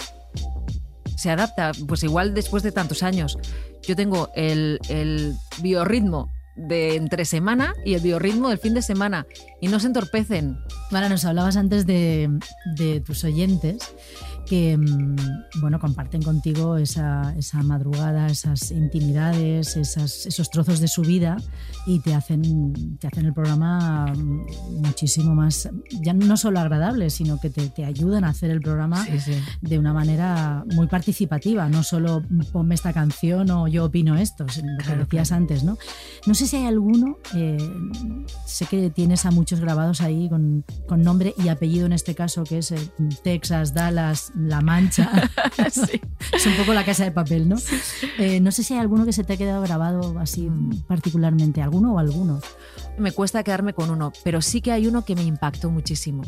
Se 1.17 1.29
adapta, 1.29 1.73
pues 1.85 2.03
igual 2.03 2.33
después 2.33 2.63
de 2.63 2.71
tantos 2.71 3.03
años. 3.03 3.37
Yo 3.85 3.97
tengo 3.97 4.29
el, 4.33 4.79
el 4.87 5.35
biorritmo 5.61 6.31
de 6.55 6.95
entre 6.95 7.25
semana 7.25 7.73
y 7.83 7.95
el 7.95 8.01
biorritmo 8.01 8.47
del 8.47 8.59
fin 8.59 8.73
de 8.73 8.81
semana 8.81 9.27
y 9.59 9.67
no 9.67 9.81
se 9.81 9.87
entorpecen. 9.87 10.57
Mara, 10.89 11.09
nos 11.09 11.25
hablabas 11.25 11.57
antes 11.57 11.85
de, 11.85 12.29
de 12.77 13.01
tus 13.01 13.25
oyentes 13.25 13.93
que 14.45 14.77
mm, 14.77 15.15
bueno, 15.61 15.79
comparten 15.79 16.21
contigo 16.21 16.77
esa, 16.77 17.33
esa 17.37 17.63
madrugada, 17.63 18.27
esas 18.27 18.71
intimidades, 18.71 19.75
esas- 19.77 20.25
esos 20.25 20.49
trozos 20.49 20.79
de 20.79 20.87
su 20.87 21.01
vida 21.01 21.37
y 21.87 21.99
te 21.99 22.13
hacen, 22.13 22.97
te 22.99 23.07
hacen 23.07 23.25
el 23.25 23.33
programa 23.33 24.05
mm, 24.15 24.81
muchísimo 24.85 25.33
más, 25.35 25.69
ya 26.01 26.13
no 26.13 26.37
solo 26.37 26.59
agradable, 26.59 27.09
sino 27.09 27.39
que 27.39 27.49
te, 27.49 27.69
te 27.69 27.85
ayudan 27.85 28.23
a 28.23 28.29
hacer 28.29 28.51
el 28.51 28.61
programa 28.61 29.03
Sí, 29.05 29.19
sí. 29.19 29.33
de 29.61 29.79
una 29.79 29.93
manera 29.93 30.63
muy 30.75 30.87
participativa, 30.87 31.67
no 31.69 31.83
solo 31.83 32.21
ponme 32.51 32.75
esta 32.75 32.93
canción 32.93 33.49
o 33.51 33.67
yo 33.67 33.85
opino 33.85 34.15
esto, 34.17 34.45
lo 34.45 34.85
que 34.85 34.95
decías 34.95 35.31
antes, 35.31 35.63
¿no? 35.63 35.77
No 36.27 36.33
sé 36.35 36.47
si 36.47 36.55
hay 36.57 36.65
alguno, 36.65 37.17
eh, 37.35 37.57
sé 38.45 38.65
que 38.65 38.89
tienes 38.89 39.25
a 39.25 39.31
muchos 39.31 39.59
grabados 39.59 40.01
ahí 40.01 40.29
con, 40.29 40.63
con 40.87 41.01
nombre 41.01 41.33
y 41.43 41.47
apellido 41.49 41.85
en 41.85 41.93
este 41.93 42.15
caso, 42.15 42.43
que 42.43 42.59
es 42.59 42.73
Texas, 43.23 43.73
Dallas, 43.73 44.31
La 44.35 44.61
Mancha. 44.61 45.29
Sí. 45.71 46.01
es 46.33 46.45
un 46.45 46.55
poco 46.57 46.73
la 46.73 46.83
casa 46.85 47.03
de 47.05 47.11
papel, 47.11 47.47
¿no? 47.49 47.55
Eh, 48.17 48.39
no 48.39 48.51
sé 48.51 48.63
si 48.63 48.73
hay 48.73 48.79
alguno 48.79 49.05
que 49.05 49.13
se 49.13 49.23
te 49.23 49.33
ha 49.33 49.37
quedado 49.37 49.61
grabado 49.61 50.19
así 50.19 50.49
Mm. 50.49 50.81
particularmente, 50.87 51.61
alguno 51.61 51.93
o 51.93 51.99
algunos. 51.99 52.43
Me 52.97 53.11
cuesta 53.11 53.43
quedarme 53.43 53.73
con 53.73 53.89
uno, 53.89 54.11
pero 54.23 54.41
sí 54.41 54.61
que 54.61 54.71
hay 54.71 54.87
uno 54.87 55.05
que 55.05 55.15
me 55.15 55.23
impactó 55.23 55.69
muchísimo, 55.71 56.23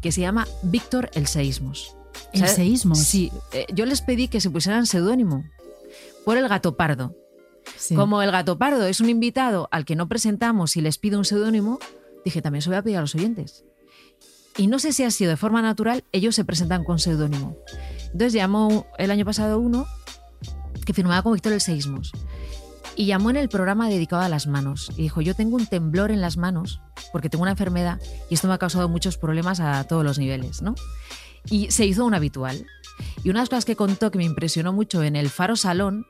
que 0.00 0.12
se 0.12 0.20
llama 0.20 0.46
Víctor 0.62 1.10
el 1.14 1.26
Seísmos. 1.26 1.96
El 2.32 2.40
¿Sabes? 2.40 2.54
Seísmos. 2.56 2.98
Sí, 2.98 3.32
eh, 3.52 3.66
yo 3.74 3.86
les 3.86 4.00
pedí 4.02 4.28
que 4.28 4.40
se 4.40 4.50
pusieran 4.50 4.86
seudónimo 4.86 5.44
por 6.24 6.36
el 6.36 6.48
gato 6.48 6.76
pardo. 6.76 7.14
Sí. 7.76 7.94
Como 7.94 8.22
el 8.22 8.30
gato 8.30 8.58
pardo 8.58 8.86
es 8.86 9.00
un 9.00 9.08
invitado 9.10 9.68
al 9.72 9.84
que 9.84 9.94
no 9.96 10.08
presentamos 10.08 10.76
y 10.76 10.80
les 10.80 10.98
pido 10.98 11.18
un 11.18 11.24
seudónimo, 11.24 11.78
dije 12.24 12.42
también 12.42 12.62
se 12.62 12.68
lo 12.70 12.74
voy 12.74 12.78
a 12.78 12.82
pedir 12.82 12.96
a 12.98 13.00
los 13.02 13.14
oyentes. 13.14 13.64
Y 14.58 14.66
no 14.66 14.78
sé 14.78 14.92
si 14.92 15.04
ha 15.04 15.10
sido 15.10 15.30
de 15.30 15.36
forma 15.36 15.62
natural, 15.62 16.04
ellos 16.12 16.34
se 16.34 16.44
presentan 16.44 16.84
con 16.84 16.98
seudónimo. 16.98 17.56
Entonces 18.06 18.32
llamó 18.34 18.86
el 18.98 19.10
año 19.10 19.24
pasado 19.24 19.58
uno 19.60 19.86
que 20.84 20.92
firmaba 20.92 21.22
con 21.22 21.32
Víctor 21.32 21.52
el 21.52 21.60
Seísmos 21.60 22.12
y 22.96 23.06
llamó 23.06 23.30
en 23.30 23.36
el 23.36 23.48
programa 23.48 23.88
dedicado 23.88 24.22
a 24.22 24.28
las 24.28 24.48
manos 24.48 24.90
y 24.96 25.02
dijo, 25.02 25.20
yo 25.20 25.34
tengo 25.34 25.54
un 25.54 25.66
temblor 25.66 26.10
en 26.10 26.20
las 26.20 26.36
manos 26.36 26.80
porque 27.12 27.30
tengo 27.30 27.42
una 27.42 27.52
enfermedad 27.52 28.00
y 28.28 28.34
esto 28.34 28.48
me 28.48 28.54
ha 28.54 28.58
causado 28.58 28.88
muchos 28.88 29.16
problemas 29.16 29.60
a 29.60 29.84
todos 29.84 30.02
los 30.02 30.18
niveles, 30.18 30.60
¿no? 30.60 30.74
Y 31.48 31.70
se 31.70 31.86
hizo 31.86 32.04
un 32.04 32.14
habitual. 32.14 32.66
Y 33.22 33.30
una 33.30 33.38
de 33.38 33.42
las 33.42 33.48
cosas 33.48 33.64
que 33.64 33.76
contó 33.76 34.10
que 34.10 34.18
me 34.18 34.24
impresionó 34.24 34.72
mucho 34.72 35.04
en 35.04 35.14
el 35.14 35.30
Faro 35.30 35.54
Salón 35.54 36.04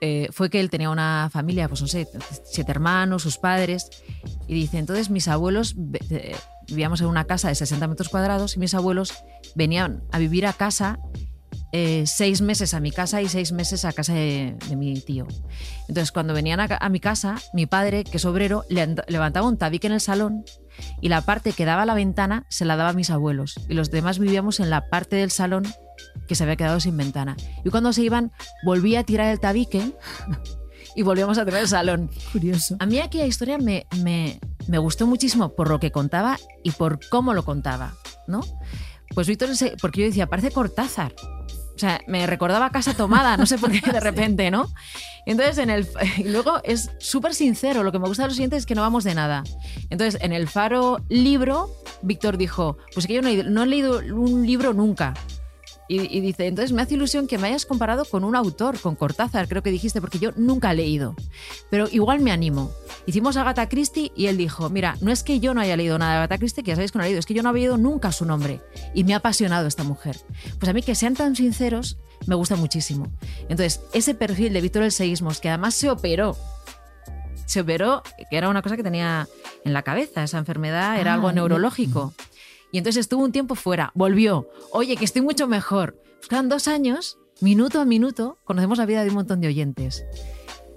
eh, 0.00 0.28
fue 0.32 0.48
que 0.48 0.58
él 0.58 0.70
tenía 0.70 0.88
una 0.88 1.28
familia, 1.30 1.68
pues 1.68 1.82
no 1.82 1.86
sé, 1.86 2.08
siete 2.44 2.72
hermanos, 2.72 3.22
sus 3.22 3.36
padres, 3.36 3.90
y 4.48 4.54
dice, 4.54 4.78
entonces 4.78 5.10
mis 5.10 5.28
abuelos, 5.28 5.76
eh, 6.10 6.34
vivíamos 6.72 7.00
en 7.00 7.06
una 7.06 7.24
casa 7.24 7.48
de 7.48 7.54
60 7.54 7.86
metros 7.86 8.08
cuadrados 8.08 8.56
y 8.56 8.58
mis 8.60 8.74
abuelos 8.74 9.14
venían 9.54 10.02
a 10.10 10.18
vivir 10.18 10.46
a 10.46 10.52
casa 10.52 10.98
eh, 11.74 12.04
seis 12.06 12.42
meses 12.42 12.74
a 12.74 12.80
mi 12.80 12.90
casa 12.90 13.22
y 13.22 13.28
seis 13.30 13.50
meses 13.52 13.84
a 13.86 13.92
casa 13.92 14.12
de, 14.12 14.56
de 14.68 14.76
mi 14.76 15.00
tío. 15.00 15.26
Entonces, 15.88 16.12
cuando 16.12 16.34
venían 16.34 16.60
a, 16.60 16.88
mi 16.90 17.00
casa, 17.00 17.36
mi 17.54 17.64
padre, 17.64 18.04
que 18.04 18.18
es 18.18 18.24
obrero, 18.26 18.64
le 18.68 18.86
ant- 18.86 19.04
levantaba 19.08 19.46
un 19.48 19.56
tabique 19.56 19.86
en 19.86 19.94
el 19.94 20.00
salón 20.02 20.44
y 21.00 21.08
la 21.08 21.22
parte 21.22 21.52
que 21.52 21.64
daba 21.64 21.82
a 21.82 21.86
la 21.86 21.94
ventana 21.94 22.44
se 22.50 22.66
la 22.66 22.76
daba 22.76 22.90
a 22.90 22.94
mis 22.94 23.08
abuelos. 23.08 23.54
Y 23.70 23.74
los 23.74 23.90
demás 23.90 24.18
vivíamos 24.18 24.60
en 24.60 24.68
la 24.68 24.90
parte 24.90 25.16
del 25.16 25.30
salón 25.30 25.64
que 26.28 26.34
se 26.34 26.42
había 26.44 26.56
quedado 26.56 26.78
sin 26.78 26.94
ventana. 26.96 27.36
Y 27.64 27.70
cuando 27.70 27.92
se 27.94 28.02
iban, 28.02 28.32
volvía 28.64 29.00
a 29.00 29.04
tirar 29.04 29.28
el 29.28 29.40
tabique 29.40 29.92
y 30.94 31.02
volvíamos 31.02 31.38
a 31.38 31.44
tener 31.46 31.60
el 31.62 31.68
salón. 31.68 32.10
Curioso. 32.32 32.76
A 32.80 32.86
mí 32.86 32.98
aquella 32.98 33.24
historia 33.26 33.56
me, 33.56 33.86
me, 34.02 34.40
me 34.68 34.78
gustó 34.78 35.06
muchísimo 35.06 35.54
por 35.54 35.68
lo 35.68 35.80
que 35.80 35.90
contaba 35.90 36.38
y 36.62 36.72
por 36.72 36.98
cómo 37.08 37.34
lo 37.34 37.44
contaba, 37.44 37.94
¿no? 38.26 38.40
Pues 39.14 39.26
Víctor, 39.26 39.50
porque 39.80 40.00
yo 40.00 40.06
decía, 40.06 40.26
parece 40.26 40.50
Cortázar. 40.50 41.14
O 41.74 41.78
sea, 41.78 42.00
me 42.06 42.26
recordaba 42.26 42.70
Casa 42.70 42.94
Tomada, 42.94 43.36
no 43.36 43.46
sé 43.46 43.58
por 43.58 43.70
qué 43.70 43.90
de 43.90 44.00
repente, 44.00 44.50
¿no? 44.50 44.68
Entonces, 45.26 45.58
en 45.58 45.70
el, 45.70 45.88
y 46.18 46.24
luego 46.24 46.60
es 46.64 46.90
súper 46.98 47.34
sincero, 47.34 47.82
lo 47.82 47.92
que 47.92 47.98
me 47.98 48.08
gusta 48.08 48.24
de 48.24 48.28
los 48.28 48.36
siguientes 48.36 48.60
es 48.60 48.66
que 48.66 48.74
no 48.74 48.82
vamos 48.82 49.04
de 49.04 49.14
nada. 49.14 49.42
Entonces, 49.90 50.20
en 50.22 50.32
el 50.32 50.48
Faro 50.48 51.00
libro, 51.08 51.70
Víctor 52.02 52.36
dijo, 52.36 52.78
pues 52.94 53.06
que 53.06 53.14
yo 53.14 53.22
no 53.22 53.28
he, 53.28 53.44
no 53.44 53.62
he 53.62 53.66
leído 53.66 54.00
un 54.14 54.46
libro 54.46 54.72
nunca. 54.72 55.14
Y, 55.92 56.16
y 56.16 56.20
dice, 56.20 56.46
entonces 56.46 56.72
me 56.72 56.80
hace 56.80 56.94
ilusión 56.94 57.26
que 57.26 57.36
me 57.36 57.48
hayas 57.48 57.66
comparado 57.66 58.06
con 58.06 58.24
un 58.24 58.34
autor, 58.34 58.78
con 58.80 58.96
Cortázar, 58.96 59.46
creo 59.46 59.62
que 59.62 59.70
dijiste, 59.70 60.00
porque 60.00 60.18
yo 60.18 60.30
nunca 60.36 60.70
he 60.70 60.74
leído. 60.74 61.14
Pero 61.70 61.86
igual 61.92 62.20
me 62.20 62.32
animo. 62.32 62.70
Hicimos 63.04 63.36
a 63.36 63.42
Agatha 63.42 63.68
Christie 63.68 64.10
y 64.16 64.26
él 64.28 64.38
dijo, 64.38 64.70
mira, 64.70 64.96
no 65.02 65.10
es 65.12 65.22
que 65.22 65.38
yo 65.38 65.52
no 65.52 65.60
haya 65.60 65.76
leído 65.76 65.98
nada 65.98 66.12
de 66.12 66.18
Agatha 66.18 66.38
Christie, 66.38 66.62
que 66.64 66.70
ya 66.70 66.76
sabéis 66.76 66.92
que 66.92 66.98
no 66.98 67.04
he 67.04 67.08
leído, 67.08 67.18
es 67.20 67.26
que 67.26 67.34
yo 67.34 67.42
no 67.42 67.50
había 67.50 67.60
leído 67.64 67.76
nunca 67.76 68.10
su 68.10 68.24
nombre. 68.24 68.62
Y 68.94 69.04
me 69.04 69.12
ha 69.12 69.18
apasionado 69.18 69.66
esta 69.66 69.84
mujer. 69.84 70.16
Pues 70.58 70.70
a 70.70 70.72
mí 70.72 70.82
que 70.82 70.94
sean 70.94 71.14
tan 71.14 71.36
sinceros 71.36 71.98
me 72.26 72.36
gusta 72.36 72.56
muchísimo. 72.56 73.12
Entonces, 73.50 73.80
ese 73.92 74.14
perfil 74.14 74.52
de 74.54 74.60
Víctor 74.62 74.84
el 74.84 74.92
Seísmos, 74.92 75.40
que 75.40 75.48
además 75.50 75.74
se 75.74 75.90
operó, 75.90 76.36
se 77.44 77.60
operó, 77.60 78.02
que 78.30 78.36
era 78.36 78.48
una 78.48 78.62
cosa 78.62 78.76
que 78.76 78.82
tenía 78.82 79.28
en 79.64 79.72
la 79.74 79.82
cabeza, 79.82 80.22
esa 80.22 80.38
enfermedad 80.38 80.98
era 80.98 81.10
Ah, 81.10 81.14
algo 81.14 81.30
y- 81.30 81.34
neurológico. 81.34 82.14
Y 82.72 82.78
entonces 82.78 83.02
estuvo 83.02 83.22
un 83.22 83.32
tiempo 83.32 83.54
fuera, 83.54 83.92
volvió, 83.94 84.48
oye, 84.72 84.96
que 84.96 85.04
estoy 85.04 85.22
mucho 85.22 85.46
mejor. 85.46 86.02
Pues 86.16 86.28
quedan 86.28 86.48
dos 86.48 86.68
años, 86.68 87.18
minuto 87.40 87.80
a 87.80 87.84
minuto, 87.84 88.38
conocemos 88.44 88.78
la 88.78 88.86
vida 88.86 89.02
de 89.02 89.10
un 89.10 89.16
montón 89.16 89.40
de 89.42 89.48
oyentes. 89.48 90.04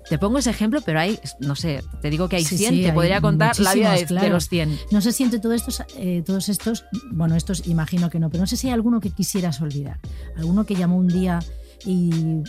Te 0.09 0.19
pongo 0.19 0.37
ese 0.37 0.51
ejemplo, 0.51 0.81
pero 0.85 0.99
hay, 0.99 1.17
no 1.39 1.55
sé, 1.55 1.83
te 2.01 2.09
digo 2.09 2.29
que 2.29 2.35
hay 2.35 2.43
Sí, 2.43 2.57
100, 2.57 2.69
sí, 2.69 2.81
te 2.81 2.89
hay 2.89 2.91
podría 2.91 3.21
contar 3.21 3.57
la 3.59 3.73
vida 3.73 3.93
de, 3.93 4.29
los 4.29 4.49
100. 4.49 4.77
No 4.91 5.01
sé 5.01 5.13
si 5.13 5.23
entre 5.23 5.39
todos 5.39 5.55
estos, 5.55 5.83
eh, 5.97 6.21
todos 6.23 6.49
estos, 6.49 6.83
bueno, 7.11 7.35
estos 7.35 7.65
imagino 7.65 8.09
que 8.09 8.19
no, 8.19 8.29
pero 8.29 8.41
no 8.41 8.47
sé 8.47 8.57
si 8.57 8.67
hay 8.67 8.73
alguno 8.73 8.99
que 8.99 9.09
quisieras 9.09 9.61
olvidar. 9.61 9.99
Alguno 10.35 10.65
que 10.65 10.75
llamó 10.75 10.97
un 10.97 11.07
día 11.07 11.39
y 11.85 12.41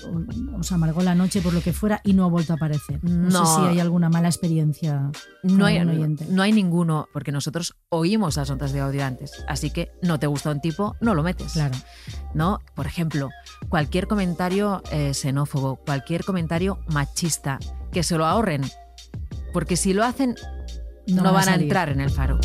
os 0.59 0.73
amargó 0.73 1.03
la 1.03 1.15
noche 1.15 1.43
por 1.43 1.53
lo 1.53 1.61
que 1.61 1.73
fuera 1.73 2.01
y 2.05 2.15
no 2.15 2.25
ha 2.25 2.29
vuelto 2.29 2.53
a 2.55 2.57
aparecer. 2.57 2.99
No, 3.05 3.29
No. 3.31 3.47
sé 3.47 3.61
si 3.61 3.67
hay 3.69 3.81
alguna 3.81 4.09
mala 4.09 4.29
experiencia. 4.29 5.11
con 5.43 5.57
No 5.59 5.67
hay, 5.67 5.79
oyente. 5.79 6.27
no 6.31 6.43
hay 6.43 6.53
ninguno, 6.53 7.09
porque 7.13 7.33
nosotros 7.33 7.75
oímos 7.91 8.37
las 8.37 8.49
notas 8.51 8.73
de 8.73 8.81
audio 8.81 9.05
antes. 9.05 9.33
Así 9.49 9.71
que 9.71 9.91
no 10.03 10.19
te 10.19 10.27
gusta 10.27 10.51
un 10.51 10.61
tipo, 10.61 10.97
no 11.01 11.15
lo 11.15 11.23
metes. 11.23 11.53
Claro. 11.53 11.75
¿no? 12.35 12.61
Por 12.75 12.87
ejemplo, 12.87 13.29
cualquier 13.69 14.07
comentario 14.07 14.83
eh, 14.91 15.13
xenófobo, 15.15 15.77
cualquier 15.77 16.25
comentario 16.25 16.79
machista, 16.89 17.59
que 17.93 18.03
se 18.03 18.17
lo 18.17 18.27
ahorren. 18.27 18.63
Porque 19.53 19.77
si 19.77 19.93
lo 19.95 20.05
hacen, 20.05 20.35
no, 21.07 21.23
van 21.33 21.49
a 21.49 21.53
a, 21.53 21.55
entrar 21.57 21.89
en 21.89 22.01
el 22.01 22.11
faro. 22.11 22.39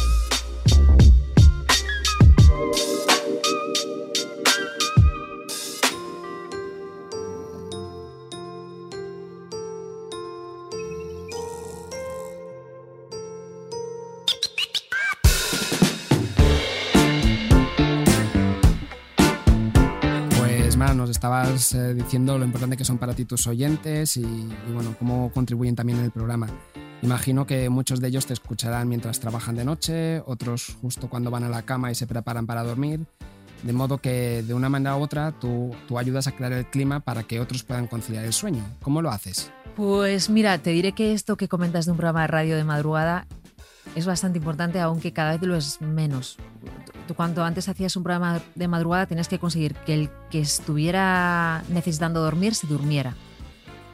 Estabas 21.32 21.74
eh, 21.76 21.94
diciendo 21.94 22.38
lo 22.38 22.44
importante 22.44 22.76
que 22.76 22.84
son 22.84 22.98
para 22.98 23.14
ti 23.14 23.24
tus 23.24 23.48
oyentes 23.48 24.18
y, 24.18 24.22
y, 24.22 24.74
bueno, 24.74 24.96
cómo 25.00 25.32
contribuyen 25.32 25.76
también 25.76 26.00
en 26.00 26.06
el 26.06 26.12
programa. 26.12 26.48
Imagino 27.04 27.48
que 27.48 27.70
muchos 27.70 28.02
de 28.02 28.10
ellos 28.10 28.26
te 28.26 28.34
escucharán 28.34 28.90
mientras 28.90 29.20
trabajan 29.20 29.56
de 29.56 29.64
noche, 29.64 30.22
otros 30.26 30.78
justo 30.82 31.10
cuando 31.10 31.32
van 31.32 31.46
a 31.46 31.50
la 31.50 31.62
cama 31.62 31.90
y 31.90 31.96
se 31.96 32.06
preparan 32.06 32.46
para 32.46 32.64
dormir, 32.64 33.06
de 33.64 33.74
modo 33.74 34.00
que 34.00 34.44
de 34.44 34.54
una 34.54 34.68
manera 34.68 34.98
u 34.98 35.02
otra 35.02 35.32
tú, 35.32 35.72
tú 35.88 35.98
ayudas 35.98 36.28
a 36.28 36.34
crear 36.34 36.52
el 36.52 36.66
clima 36.66 37.00
para 37.00 37.24
que 37.24 37.40
otros 37.40 37.64
puedan 37.64 37.88
conciliar 37.88 38.26
el 38.26 38.34
sueño. 38.34 38.64
¿Cómo 38.82 39.02
lo 39.02 39.10
haces? 39.10 39.52
Pues 39.76 40.30
mira, 40.30 40.58
te 40.58 40.72
diré 40.72 40.92
que 40.92 41.14
esto 41.14 41.38
que 41.38 41.48
comentas 41.48 41.86
de 41.86 41.92
un 41.92 41.98
programa 41.98 42.22
de 42.24 42.28
radio 42.28 42.58
de 42.58 42.66
madrugada 42.66 43.26
es 43.96 44.06
bastante 44.06 44.38
importante, 44.38 44.80
aunque 44.80 45.12
cada 45.14 45.32
vez 45.32 45.42
lo 45.42 45.56
es 45.56 45.82
menos. 45.82 46.38
Tú 47.08 47.16
cuanto 47.16 47.44
antes 47.44 47.68
hacías 47.68 47.96
un 47.96 48.04
programa 48.04 48.42
de 48.56 48.68
madrugada 48.68 49.06
tenías 49.06 49.28
que 49.28 49.40
conseguir 49.40 49.74
que 49.74 49.94
el 49.94 50.10
que 50.30 50.40
estuviera 50.40 51.64
necesitando 51.70 52.22
dormir 52.22 52.56
se 52.56 52.68
durmiera 52.68 53.16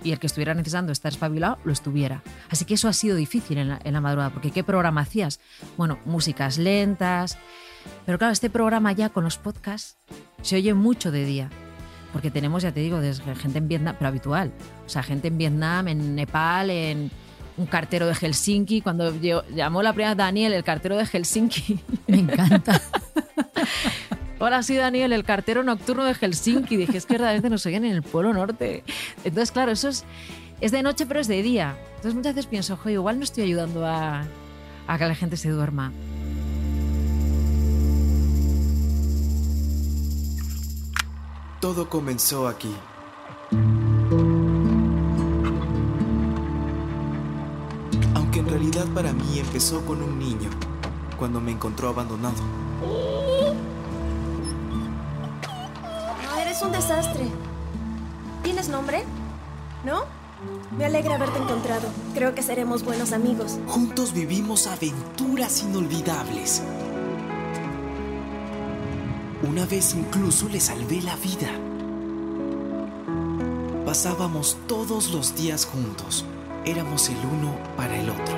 y 0.03 0.11
el 0.11 0.19
que 0.19 0.27
estuviera 0.27 0.53
necesitando 0.53 0.91
estar 0.91 1.11
espabilado 1.11 1.57
lo 1.63 1.71
estuviera. 1.71 2.21
Así 2.49 2.65
que 2.65 2.75
eso 2.75 2.87
ha 2.87 2.93
sido 2.93 3.15
difícil 3.15 3.57
en 3.57 3.93
la, 3.93 4.01
madrugada, 4.01 4.29
porque 4.29 4.51
¿qué 4.51 4.63
programa 4.63 5.01
hacías? 5.01 5.39
Bueno, 5.77 5.99
músicas 6.05 6.57
lentas, 6.57 7.37
pero 8.05 8.17
claro, 8.17 8.33
este 8.33 8.49
programa 8.49 8.91
ya 8.91 9.09
con 9.09 9.23
los 9.23 9.37
podcasts 9.37 9.97
se 10.41 10.55
oye 10.55 10.73
mucho 10.73 11.11
de 11.11 11.25
día, 11.25 11.49
porque 12.13 12.31
tenemos, 12.31 12.63
ya 12.63 12.71
te 12.71 12.81
digo, 12.81 12.99
gente 13.35 13.57
en 13.57 13.67
Vietnam, 13.67 13.95
pero 13.97 14.09
habitual, 14.09 14.53
o 14.85 14.89
sea, 14.89 15.03
gente 15.03 15.27
en 15.27 15.37
Vietnam, 15.37 15.87
en 15.87 16.15
Nepal, 16.15 16.69
en 16.69 17.11
un 17.57 17.65
cartero 17.65 18.05
de 18.05 18.13
Helsinki, 18.13 18.81
cuando 18.81 19.13
llamó 19.19 19.81
la 19.81 19.93
primera 19.93 20.15
Daniel, 20.15 20.53
el 20.53 20.63
cartero 20.63 20.95
de 20.95 21.05
Helsinki. 21.05 21.79
Me 22.07 22.19
encanta. 22.19 22.81
Hola, 24.39 24.61
soy 24.61 24.75
Daniel, 24.75 25.13
el 25.13 25.23
cartero 25.23 25.63
nocturno 25.63 26.05
de 26.05 26.13
Helsinki. 26.13 26.77
Dije, 26.77 26.97
es 26.97 27.07
que 27.07 27.15
verdaderamente 27.15 27.49
nos 27.49 27.65
oyen 27.65 27.85
en 27.85 27.93
el 27.93 28.03
Polo 28.03 28.33
Norte. 28.33 28.83
Entonces, 29.23 29.51
claro, 29.51 29.71
eso 29.71 29.89
es, 29.89 30.05
es 30.61 30.71
de 30.71 30.83
noche, 30.83 31.07
pero 31.07 31.19
es 31.19 31.27
de 31.27 31.41
día. 31.41 31.75
Entonces 31.95 32.13
muchas 32.13 32.35
veces 32.35 32.47
pienso, 32.47 32.75
ojo, 32.75 32.89
igual 32.89 33.17
no 33.17 33.23
estoy 33.23 33.45
ayudando 33.45 33.85
a, 33.85 34.25
a 34.87 34.97
que 34.99 35.05
la 35.05 35.15
gente 35.15 35.37
se 35.37 35.49
duerma. 35.49 35.91
Todo 41.59 41.89
comenzó 41.89 42.47
aquí. 42.47 42.71
Realidad 48.77 48.93
para 48.93 49.11
mí 49.11 49.39
empezó 49.39 49.83
con 49.87 50.03
un 50.03 50.19
niño, 50.19 50.51
cuando 51.17 51.41
me 51.41 51.51
encontró 51.51 51.89
abandonado. 51.89 52.35
Eres 56.39 56.61
un 56.61 56.71
desastre. 56.71 57.27
¿Tienes 58.43 58.69
nombre? 58.69 59.03
¿No? 59.83 60.03
Me 60.77 60.85
alegra 60.85 61.15
haberte 61.15 61.39
encontrado. 61.39 61.87
Creo 62.13 62.35
que 62.35 62.43
seremos 62.43 62.83
buenos 62.83 63.13
amigos. 63.13 63.57
Juntos 63.65 64.13
vivimos 64.13 64.67
aventuras 64.67 65.63
inolvidables. 65.63 66.61
Una 69.41 69.65
vez 69.65 69.95
incluso 69.95 70.49
le 70.49 70.59
salvé 70.59 71.01
la 71.01 71.15
vida. 71.15 71.49
Pasábamos 73.87 74.55
todos 74.67 75.09
los 75.09 75.35
días 75.35 75.65
juntos. 75.65 76.25
Éramos 76.67 77.07
el 77.09 77.15
uno 77.25 77.55
para 77.77 77.95
el 77.97 78.09
otro. 78.09 78.35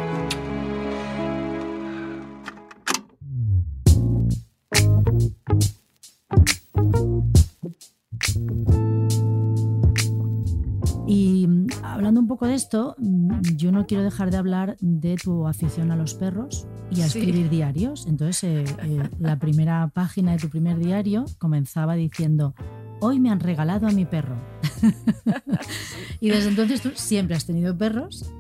Y 11.08 11.48
mm, 11.48 11.68
hablando 11.84 12.20
un 12.20 12.28
poco 12.28 12.46
de 12.46 12.54
esto, 12.54 12.96
mm, 13.00 13.42
yo 13.56 13.72
no 13.72 13.86
quiero 13.88 14.04
dejar 14.04 14.30
de 14.32 14.38
hablar 14.38 14.78
de 14.80 15.16
tu 15.16 15.48
afición 15.48 15.92
a 15.92 15.96
los 15.96 16.14
perros 16.14 16.68
y 16.92 17.02
a 17.02 17.10
Sí. 17.10 17.20
escribir 17.20 17.50
diarios. 17.50 18.06
Entonces, 18.08 18.44
eh, 18.44 18.76
eh, 18.84 19.10
la 19.20 19.38
primera 19.40 19.88
página 19.94 20.34
de 20.34 20.38
tu 20.38 20.50
primer 20.50 20.78
diario 20.78 21.26
comenzaba 21.40 21.96
diciendo, 21.96 22.54
hoy 23.00 23.20
me 23.20 23.30
han 23.30 23.40
regalado 23.40 23.88
a 23.88 23.92
mi 23.92 24.06
perro. 24.06 24.38
y 26.20 26.30
desde 26.30 26.50
entonces 26.50 26.82
tú 26.82 26.92
siempre 26.96 27.36
has 27.36 27.46
tenido 27.46 27.78
perros, 27.78 28.32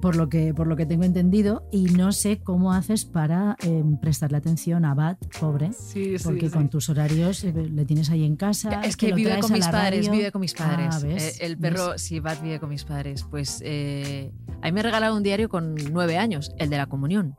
por 0.00 0.16
lo 0.16 0.28
que, 0.28 0.54
por 0.54 0.66
lo 0.66 0.76
que 0.76 0.86
tengo 0.86 1.04
entendido, 1.04 1.68
y 1.70 1.84
no 1.84 2.12
sé 2.12 2.40
cómo 2.40 2.72
haces 2.72 3.04
para 3.04 3.56
eh, 3.62 3.84
prestarle 4.00 4.38
atención 4.38 4.84
a 4.84 4.94
Bat, 4.94 5.18
pobre, 5.38 5.72
Sí, 5.72 6.16
sí, 6.18 6.24
porque 6.24 6.48
sí. 6.48 6.52
con 6.54 6.70
tus 6.70 6.88
horarios 6.88 7.44
eh, 7.44 7.52
le 7.52 7.84
tienes 7.84 8.08
ahí 8.10 8.24
en 8.24 8.36
casa. 8.36 8.80
Es 8.82 8.96
que 8.96 9.08
lo 9.10 9.16
vive 9.16 9.38
con 9.38 9.50
a 9.52 9.54
mis 9.54 9.66
la 9.66 9.70
padres, 9.70 10.10
vive 10.10 10.32
con 10.32 10.40
mis 10.40 10.54
padres. 10.54 10.88
Ah. 10.94 11.06
Eh, 11.06 11.32
el 11.40 11.58
perro, 11.58 11.90
¿Ves? 11.90 12.02
sí, 12.02 12.20
Bat 12.20 12.42
vive 12.42 12.58
con 12.58 12.70
mis 12.70 12.84
padres. 12.84 13.24
Pues 13.30 13.60
eh, 13.64 14.32
a 14.62 14.66
mí 14.66 14.72
me 14.72 14.82
regalaron 14.82 15.18
un 15.18 15.22
diario 15.22 15.48
con 15.48 15.74
nueve 15.90 16.16
años, 16.16 16.52
el 16.58 16.70
de 16.70 16.78
la 16.78 16.86
comunión. 16.86 17.36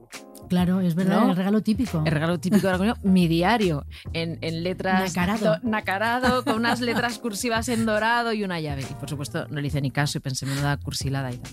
Claro, 0.54 0.82
es 0.82 0.94
verdad, 0.94 1.22
¿No? 1.22 1.30
el 1.32 1.36
regalo 1.36 1.62
típico. 1.62 2.04
El 2.06 2.12
regalo 2.12 2.40
típico 2.40 2.68
de 2.68 2.74
la 2.74 2.78
comunión, 2.78 2.98
mi 3.12 3.28
diario, 3.28 3.86
en, 4.14 4.38
en 4.42 4.62
letras... 4.64 5.16
Nacarado. 5.16 5.46
do- 5.60 5.68
nacarado, 5.70 6.44
con 6.44 6.56
unas 6.58 6.80
letras 6.80 7.18
cursivas 7.18 7.70
en 7.70 7.88
dorado 7.88 8.34
y 8.34 8.44
una 8.44 8.60
llave. 8.60 8.84
Y 8.90 8.94
por 8.94 9.10
supuesto 9.10 9.48
no 9.50 9.60
le 9.60 9.68
hice 9.68 9.82
ni 9.82 9.90
caso 9.90 10.20
y 10.20 10.22
pensé, 10.22 10.46
menuda 10.46 10.78
cursilada 10.78 11.32
y 11.32 11.38
tal. 11.38 11.52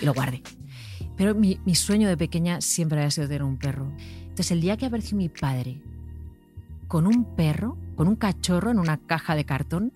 Y 0.00 0.04
lo 0.06 0.14
guardé. 0.14 0.42
Pero 1.16 1.34
mi, 1.34 1.58
mi 1.64 1.74
sueño 1.74 2.08
de 2.08 2.16
pequeña 2.16 2.60
siempre 2.60 2.98
había 3.00 3.10
sido 3.10 3.26
tener 3.26 3.42
un 3.42 3.58
perro. 3.58 3.90
Entonces 4.22 4.52
el 4.52 4.60
día 4.60 4.76
que 4.76 4.86
apareció 4.86 5.16
mi 5.16 5.28
padre 5.28 5.80
con 6.86 7.08
un 7.08 7.24
perro, 7.34 7.76
con 7.96 8.06
un 8.06 8.14
cachorro 8.14 8.70
en 8.70 8.78
una 8.78 8.98
caja 8.98 9.34
de 9.34 9.44
cartón, 9.44 9.92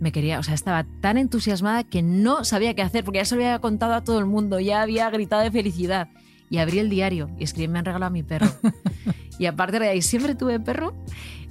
me 0.00 0.10
quería, 0.10 0.40
o 0.40 0.42
sea, 0.42 0.54
estaba 0.54 0.84
tan 1.00 1.18
entusiasmada 1.18 1.84
que 1.84 2.02
no 2.02 2.44
sabía 2.44 2.74
qué 2.74 2.82
hacer, 2.82 3.04
porque 3.04 3.18
ya 3.20 3.24
se 3.24 3.36
lo 3.36 3.42
había 3.42 3.60
contado 3.60 3.94
a 3.94 4.02
todo 4.02 4.18
el 4.18 4.26
mundo, 4.26 4.58
ya 4.58 4.82
había 4.82 5.08
gritado 5.10 5.42
de 5.42 5.52
felicidad. 5.52 6.08
Y 6.54 6.58
abrí 6.58 6.78
el 6.78 6.88
diario 6.88 7.30
y 7.36 7.42
escribí, 7.42 7.66
me 7.66 7.80
han 7.80 7.84
regalado 7.84 8.06
a 8.06 8.12
mi 8.12 8.22
perro. 8.22 8.46
y 9.40 9.46
aparte 9.46 9.80
de 9.80 9.88
ahí, 9.88 10.02
siempre 10.02 10.36
tuve 10.36 10.60
perro, 10.60 10.94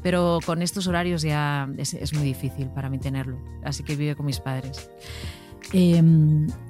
pero 0.02 0.40
con 0.46 0.62
estos 0.62 0.88
horarios 0.88 1.24
ya 1.24 1.70
es, 1.78 1.94
es 1.94 2.14
muy 2.14 2.24
difícil 2.24 2.70
para 2.70 2.90
mí 2.90 3.00
tenerlo. 3.00 3.38
Así 3.66 3.84
que 3.84 3.98
vive 3.98 4.16
con 4.16 4.26
mis 4.26 4.40
padres. 4.40 4.90
Eh, 5.74 6.02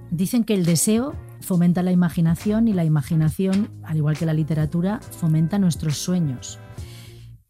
dicen 0.10 0.46
que 0.46 0.56
el 0.56 0.66
deseo 0.66 1.14
fomenta 1.42 1.84
la 1.84 1.92
imaginación 1.92 2.68
y 2.68 2.74
la 2.74 2.84
imaginación, 2.86 3.70
al 3.84 3.98
igual 3.98 4.18
que 4.18 4.26
la 4.26 4.34
literatura, 4.34 5.00
fomenta 5.00 5.60
nuestros 5.60 5.98
sueños. 6.00 6.58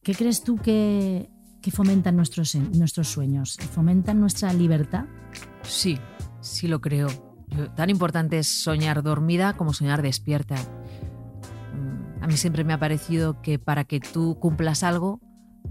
¿Qué 0.02 0.14
crees 0.14 0.44
tú 0.44 0.58
que, 0.58 1.30
que 1.62 1.72
fomentan 1.72 2.18
nuestros, 2.18 2.56
nuestros 2.56 3.08
sueños? 3.08 3.56
¿Fomentan 3.72 4.20
nuestra 4.20 4.52
libertad? 4.52 5.06
Sí, 5.62 5.98
sí 6.42 6.68
lo 6.68 6.82
creo. 6.82 7.33
Tan 7.76 7.90
importante 7.90 8.40
es 8.40 8.48
soñar 8.48 9.04
dormida 9.04 9.54
como 9.54 9.74
soñar 9.74 10.02
despierta. 10.02 10.56
A 12.22 12.28
mí 12.28 12.38
siempre 12.38 12.64
me 12.64 12.74
ha 12.74 12.80
parecido 12.80 13.42
que 13.42 13.60
para 13.60 13.84
que 13.84 14.00
tú 14.00 14.38
cumplas 14.40 14.84
algo, 14.84 15.20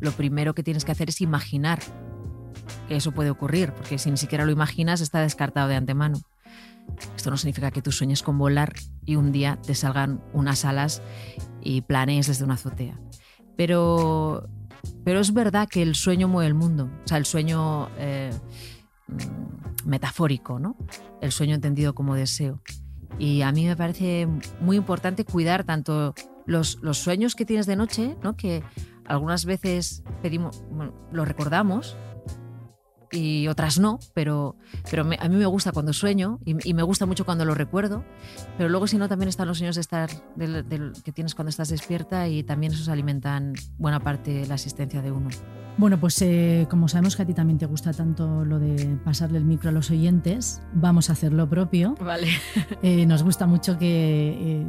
lo 0.00 0.12
primero 0.12 0.54
que 0.54 0.62
tienes 0.62 0.84
que 0.84 0.92
hacer 0.92 1.08
es 1.08 1.20
imaginar 1.20 1.80
que 2.88 2.96
eso 2.96 3.12
puede 3.12 3.30
ocurrir, 3.30 3.72
porque 3.72 3.98
si 3.98 4.10
ni 4.10 4.16
siquiera 4.16 4.44
lo 4.44 4.52
imaginas 4.52 5.00
está 5.00 5.20
descartado 5.20 5.68
de 5.68 5.76
antemano. 5.76 6.18
Esto 7.16 7.30
no 7.30 7.36
significa 7.36 7.70
que 7.70 7.82
tú 7.82 7.92
sueñes 7.92 8.22
con 8.22 8.38
volar 8.38 8.72
y 9.04 9.16
un 9.16 9.32
día 9.32 9.58
te 9.64 9.74
salgan 9.74 10.22
unas 10.32 10.64
alas 10.64 11.02
y 11.62 11.82
planees 11.82 12.26
desde 12.26 12.44
una 12.44 12.54
azotea. 12.54 12.98
Pero, 13.56 14.48
pero 15.04 15.20
es 15.20 15.32
verdad 15.32 15.68
que 15.68 15.82
el 15.82 15.94
sueño 15.94 16.28
mueve 16.28 16.48
el 16.48 16.54
mundo. 16.54 16.90
O 17.04 17.08
sea, 17.08 17.18
el 17.18 17.24
sueño 17.24 17.88
eh, 17.98 18.30
metafórico, 19.84 20.58
¿no? 20.58 20.76
El 21.20 21.32
sueño 21.32 21.54
entendido 21.54 21.94
como 21.94 22.14
deseo. 22.14 22.60
Y 23.18 23.42
a 23.42 23.52
mí 23.52 23.66
me 23.66 23.76
parece 23.76 24.26
muy 24.60 24.76
importante 24.76 25.24
cuidar 25.24 25.64
tanto 25.64 26.14
los, 26.46 26.78
los 26.82 26.98
sueños 26.98 27.34
que 27.34 27.44
tienes 27.44 27.66
de 27.66 27.76
noche, 27.76 28.16
¿no? 28.22 28.36
que 28.36 28.62
algunas 29.06 29.44
veces 29.44 30.02
pedimos, 30.22 30.64
bueno, 30.70 30.94
lo 31.12 31.24
recordamos 31.24 31.96
y 33.12 33.46
otras 33.48 33.78
no, 33.78 33.98
pero, 34.14 34.56
pero 34.90 35.04
me- 35.04 35.18
a 35.20 35.28
mí 35.28 35.36
me 35.36 35.46
gusta 35.46 35.70
cuando 35.72 35.92
sueño 35.92 36.40
y, 36.44 36.68
y 36.68 36.74
me 36.74 36.82
gusta 36.82 37.06
mucho 37.06 37.24
cuando 37.24 37.44
lo 37.44 37.54
recuerdo, 37.54 38.04
pero 38.56 38.68
luego 38.68 38.86
si 38.86 38.96
no 38.98 39.08
también 39.08 39.28
están 39.28 39.48
los 39.48 39.58
sueños 39.58 39.74
de 39.76 39.82
estar, 39.82 40.10
del- 40.36 40.68
del- 40.68 40.92
que 41.04 41.12
tienes 41.12 41.34
cuando 41.34 41.50
estás 41.50 41.68
despierta 41.68 42.28
y 42.28 42.42
también 42.42 42.72
esos 42.72 42.88
alimentan 42.88 43.52
buena 43.78 44.00
parte 44.00 44.32
de 44.32 44.46
la 44.46 44.54
existencia 44.54 45.02
de 45.02 45.12
uno. 45.12 45.28
Bueno, 45.78 45.98
pues 45.98 46.20
eh, 46.20 46.66
como 46.68 46.86
sabemos 46.86 47.16
que 47.16 47.22
a 47.22 47.26
ti 47.26 47.32
también 47.32 47.58
te 47.58 47.64
gusta 47.64 47.92
tanto 47.94 48.44
lo 48.44 48.58
de 48.58 48.98
pasarle 49.04 49.38
el 49.38 49.44
micro 49.46 49.70
a 49.70 49.72
los 49.72 49.90
oyentes, 49.90 50.60
vamos 50.74 51.08
a 51.08 51.14
hacer 51.14 51.32
lo 51.32 51.48
propio. 51.48 51.94
Vale. 52.00 52.28
Eh, 52.82 53.06
nos 53.06 53.22
gusta 53.22 53.46
mucho 53.46 53.78
que 53.78 54.36
eh, 54.60 54.66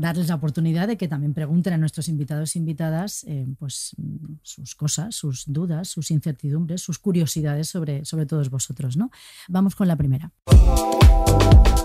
darles 0.00 0.28
la 0.28 0.34
oportunidad 0.34 0.88
de 0.88 0.96
que 0.96 1.06
también 1.06 1.32
pregunten 1.32 1.72
a 1.72 1.78
nuestros 1.78 2.08
invitados 2.08 2.56
e 2.56 2.58
invitadas 2.58 3.24
eh, 3.28 3.46
pues, 3.58 3.94
mm, 3.98 4.34
sus 4.42 4.74
cosas, 4.74 5.14
sus 5.14 5.44
dudas, 5.46 5.88
sus 5.88 6.10
incertidumbres, 6.10 6.82
sus 6.82 6.98
curiosidades 6.98 7.68
sobre, 7.68 7.81
sobre 8.04 8.26
todos 8.26 8.50
vosotros. 8.50 8.96
¿no? 8.96 9.10
Vamos 9.48 9.74
con 9.74 9.88
la 9.88 9.96
primera. 9.96 10.30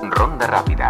Ronda 0.10 0.48
rápida. 0.48 0.90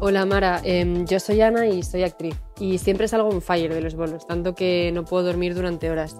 Hola 0.00 0.26
Mara, 0.26 0.60
Em, 0.64 1.06
yo 1.06 1.20
soy 1.20 1.40
Ana 1.42 1.66
y 1.66 1.82
soy 1.82 2.02
actriz. 2.02 2.34
Y 2.58 2.78
siempre 2.78 3.06
salgo 3.06 3.28
on 3.28 3.40
fire 3.40 3.72
de 3.72 3.80
los 3.80 3.94
bolos, 3.94 4.26
tanto 4.26 4.54
que 4.54 4.90
no 4.92 5.04
puedo 5.04 5.22
dormir 5.24 5.54
durante 5.54 5.90
horas. 5.90 6.16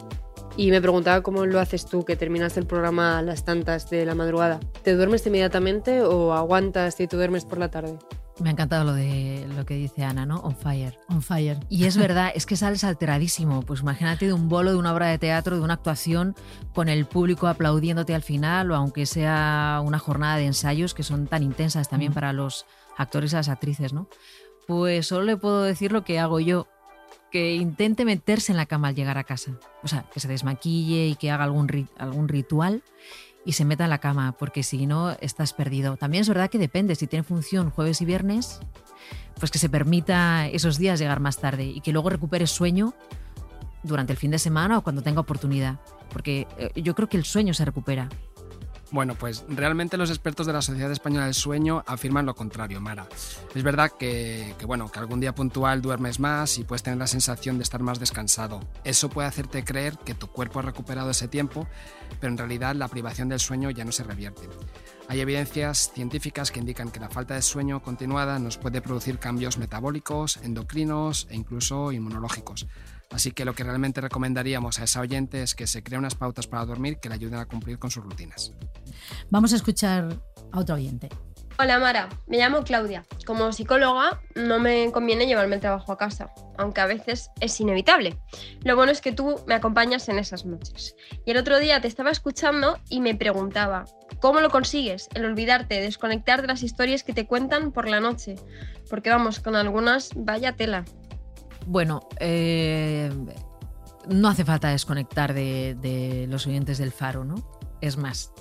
Y 0.57 0.71
me 0.71 0.81
preguntaba 0.81 1.23
cómo 1.23 1.47
lo 1.47 1.59
haces 1.59 1.87
tú, 1.87 2.05
que 2.05 2.15
terminas 2.15 2.57
el 2.57 2.67
programa 2.67 3.19
a 3.19 3.23
las 3.23 3.45
tantas 3.45 3.91
de 3.91 4.05
la 4.05 4.15
madrugada. 4.15 4.61
¿Te 4.83 4.95
duermes 4.95 5.27
inmediatamente 5.27 6.03
o 6.03 6.33
aguantas 6.33 7.01
y 7.01 7.09
tú 7.09 7.17
duermes 7.17 7.45
por 7.45 7.59
la 7.59 7.71
tarde? 7.71 7.99
Me 8.39 8.49
ha 8.49 8.53
encantado 8.53 8.85
lo 8.85 8.95
de 8.95 9.47
lo 9.57 9.67
que 9.67 9.75
dice 9.75 10.05
Ana, 10.05 10.25
¿no? 10.25 10.39
On 10.41 10.57
fire. 10.57 10.99
On 11.09 11.23
fire. 11.23 11.59
Y 11.69 11.85
es 11.85 11.97
verdad, 11.97 12.33
es 12.35 12.47
que 12.47 12.57
sales 12.57 12.83
alteradísimo. 12.83 13.63
Pues 13.63 13.81
imagínate 13.81 14.27
de 14.27 14.33
un 14.33 14.49
bolo, 14.49 14.73
de 14.73 14.79
una 14.79 14.93
obra 14.93 15.07
de 15.07 15.19
teatro, 15.19 15.57
de 15.57 15.63
una 15.63 15.75
actuación, 15.75 16.35
con 16.75 16.89
el 16.89 17.05
público 17.05 17.47
aplaudiéndote 17.47 18.15
al 18.15 18.23
final, 18.23 18.71
o 18.71 18.75
aunque 18.75 19.07
sea 19.07 19.81
una 19.85 19.99
jornada 19.99 20.37
de 20.37 20.47
ensayos 20.47 20.95
que 20.95 21.03
son 21.03 21.27
tan 21.27 21.43
intensas 21.43 21.89
también 21.89 22.13
para 22.15 22.33
los 22.33 22.67
actores 22.97 23.33
y 23.33 23.37
las 23.37 23.49
actrices, 23.49 23.93
¿no? 23.93 24.09
Pues 24.67 25.07
solo 25.07 25.25
le 25.25 25.37
puedo 25.37 25.63
decir 25.63 25.93
lo 25.93 26.05
que 26.05 26.19
hago 26.19 26.41
yo, 26.41 26.69
que 27.31 27.55
intente 27.55 28.05
meterse 28.05 28.53
en 28.53 28.57
la 28.57 28.67
cama 28.67 28.89
al 28.89 28.95
llegar 28.95 29.19
a 29.19 29.25
casa. 29.25 29.53
O 29.83 29.89
sea, 29.89 30.05
que 30.13 30.21
se 30.21 30.29
desmaquille 30.29 31.09
y 31.09 31.17
que 31.17 31.31
haga 31.31 31.45
algún, 31.45 31.89
algún 31.99 32.29
ritual 32.29 32.83
y 33.45 33.53
se 33.53 33.65
meta 33.65 33.85
en 33.85 33.91
la 33.91 33.99
cama, 33.99 34.33
porque 34.39 34.63
si 34.63 34.87
no, 34.87 35.13
estás 35.21 35.53
perdido. 35.53 35.97
También 35.97 36.23
es 36.23 36.29
verdad 36.29 36.51
que 36.51 36.59
depende, 36.59 36.95
si 36.95 37.07
tiene 37.07 37.23
función 37.23 37.71
jueves 37.71 38.01
y 38.01 38.05
viernes, 38.05 38.61
pues 39.39 39.51
que 39.51 39.59
se 39.59 39.69
permita 39.69 40.47
esos 40.49 40.79
días 40.79 40.99
llegar 40.99 41.21
más 41.21 41.39
tarde 41.39 41.65
y 41.65 41.81
que 41.81 41.93
luego 41.93 42.11
recupere 42.11 42.47
sueño 42.47 42.95
durante 43.83 44.13
el 44.13 44.19
fin 44.19 44.31
de 44.31 44.39
semana 44.39 44.79
o 44.79 44.83
cuando 44.83 45.03
tenga 45.03 45.21
oportunidad, 45.21 45.81
porque 46.13 46.47
eh, 46.59 46.71
yo 46.81 46.95
creo 46.95 47.09
que 47.09 47.17
el 47.17 47.25
sueño 47.25 47.55
se 47.55 47.65
recupera. 47.65 48.09
Bueno, 48.93 49.15
pues 49.15 49.47
realmente 49.49 49.97
los 49.97 50.11
expertos 50.11 50.47
de 50.47 50.53
la 50.53 50.61
Sociedad 50.61 50.93
Española 50.93 51.25
del 51.25 51.33
Sueño 51.33 51.83
afirman 51.87 52.27
lo 52.27 52.35
contrario, 52.35 52.79
Mara. 52.79 53.09
Es 53.55 53.63
verdad 53.63 53.91
que, 53.99 54.55
bueno, 54.67 54.93
que 54.93 54.99
algún 54.99 55.19
día 55.19 55.35
puntual 55.35 55.81
duermes 55.81 56.21
más 56.21 56.59
y 56.59 56.65
puedes 56.65 56.83
tener 56.83 56.99
la 56.99 57.07
sensación 57.07 57.57
de 57.57 57.63
estar 57.63 57.81
más 57.83 57.99
descansado. 57.99 58.61
Eso 58.85 59.09
puede 59.09 59.29
hacerte 59.29 59.65
creer 59.65 59.97
que 59.97 60.13
tu 60.13 60.27
cuerpo 60.27 60.59
ha 60.59 60.63
recuperado 60.63 61.11
ese 61.11 61.27
tiempo, 61.27 61.67
pero 62.21 62.33
en 62.33 62.37
realidad 62.37 62.75
la 62.75 62.89
privación 62.89 63.31
del 63.31 63.41
sueño 63.41 63.71
ya 63.71 63.87
no 63.87 63.93
se 63.93 64.05
revierte. 64.05 64.43
Hay 65.09 65.21
evidencias 65.21 65.91
científicas 65.95 66.51
que 66.51 66.61
indican 66.61 66.91
que 66.91 67.01
la 67.01 67.09
falta 67.09 67.35
de 67.35 67.41
sueño 67.41 67.83
continuada 67.83 68.39
nos 68.39 68.59
puede 68.59 68.83
producir 68.83 69.19
cambios 69.19 69.57
metabólicos, 69.57 70.37
endocrinos 70.43 71.27
e 71.31 71.37
incluso 71.37 71.93
inmunológicos. 71.93 72.67
Así 73.13 73.33
que 73.33 73.45
lo 73.45 73.55
que 73.55 73.65
realmente 73.65 74.01
recomendaríamos 74.01 74.81
a 74.81 74.85
esa 74.85 75.01
oyente 75.01 75.43
es 75.43 75.55
que 75.55 75.67
se 75.67 75.83
cree 75.83 75.99
unas 75.99 76.15
pautas 76.15 76.47
para 76.47 76.65
dormir 76.65 76.99
que 76.99 77.09
le 77.09 77.15
ayuden 77.15 77.39
a 77.39 77.47
cumplir 77.47 77.79
con 77.79 77.91
sus 77.91 78.03
rutinas. 78.03 78.53
Vamos 79.31 79.53
a 79.53 79.57
escuchar 79.57 80.09
a 80.51 80.59
otro 80.59 80.77
oyente. 80.77 81.09
Hola 81.59 81.79
Mara, 81.79 82.09
me 82.27 82.39
llamo 82.39 82.65
Claudia. 82.65 83.05
Como 83.27 83.53
psicóloga 83.53 84.21
no 84.35 84.59
me 84.59 84.91
conviene 84.91 85.27
llevarme 85.27 85.57
el 85.57 85.61
trabajo 85.61 85.93
a 85.93 85.99
casa, 85.99 86.33
aunque 86.57 86.81
a 86.81 86.87
veces 86.87 87.31
es 87.41 87.61
inevitable. 87.61 88.19
Lo 88.65 88.75
bueno 88.75 88.91
es 88.91 89.03
que 89.03 89.13
tú 89.13 89.39
me 89.47 89.55
acompañas 89.55 90.09
en 90.09 90.19
esas 90.19 90.47
noches. 90.47 90.97
Y 91.27 91.31
el 91.31 91.37
otro 91.37 91.59
día 91.59 91.81
te 91.81 91.89
estaba 91.89 92.11
escuchando 92.11 92.79
y 92.89 93.01
me 93.01 93.15
preguntaba, 93.15 93.85
¿cómo 94.21 94.41
lo 94.41 94.51
consigues? 94.51 95.09
El 95.15 95.27
olvidarte, 95.27 95.81
desconectar 95.81 96.41
de 96.41 96.49
las 96.49 96.63
historias 96.63 97.05
que 97.05 97.13
te 97.13 97.27
cuentan 97.27 97.71
por 97.71 97.87
la 97.87 98.01
noche. 98.01 98.37
Porque 98.89 99.11
vamos, 99.11 99.39
con 99.39 99.55
algunas 99.55 100.11
vaya 100.17 100.57
tela. 100.57 100.85
Bueno, 101.67 102.01
eh, 102.19 103.11
no 104.09 104.29
hace 104.29 104.45
falta 104.45 104.69
desconectar 104.69 105.35
de, 105.35 106.27
los 106.29 106.47
oyentes 106.47 106.79
del 106.79 106.93
faro, 106.93 107.25
¿no? 107.25 107.37
Es 107.81 107.97
más, 107.97 108.33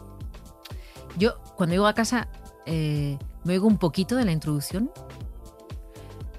yo 1.18 1.42
cuando 1.56 1.74
llego 1.74 1.88
a 1.88 1.94
casa 1.94 2.30
eh, 2.66 3.18
me 3.44 3.54
oigo 3.54 3.68
un 3.68 3.78
poquito 3.78 4.16
de 4.16 4.26
la 4.26 4.32
introducción 4.32 4.92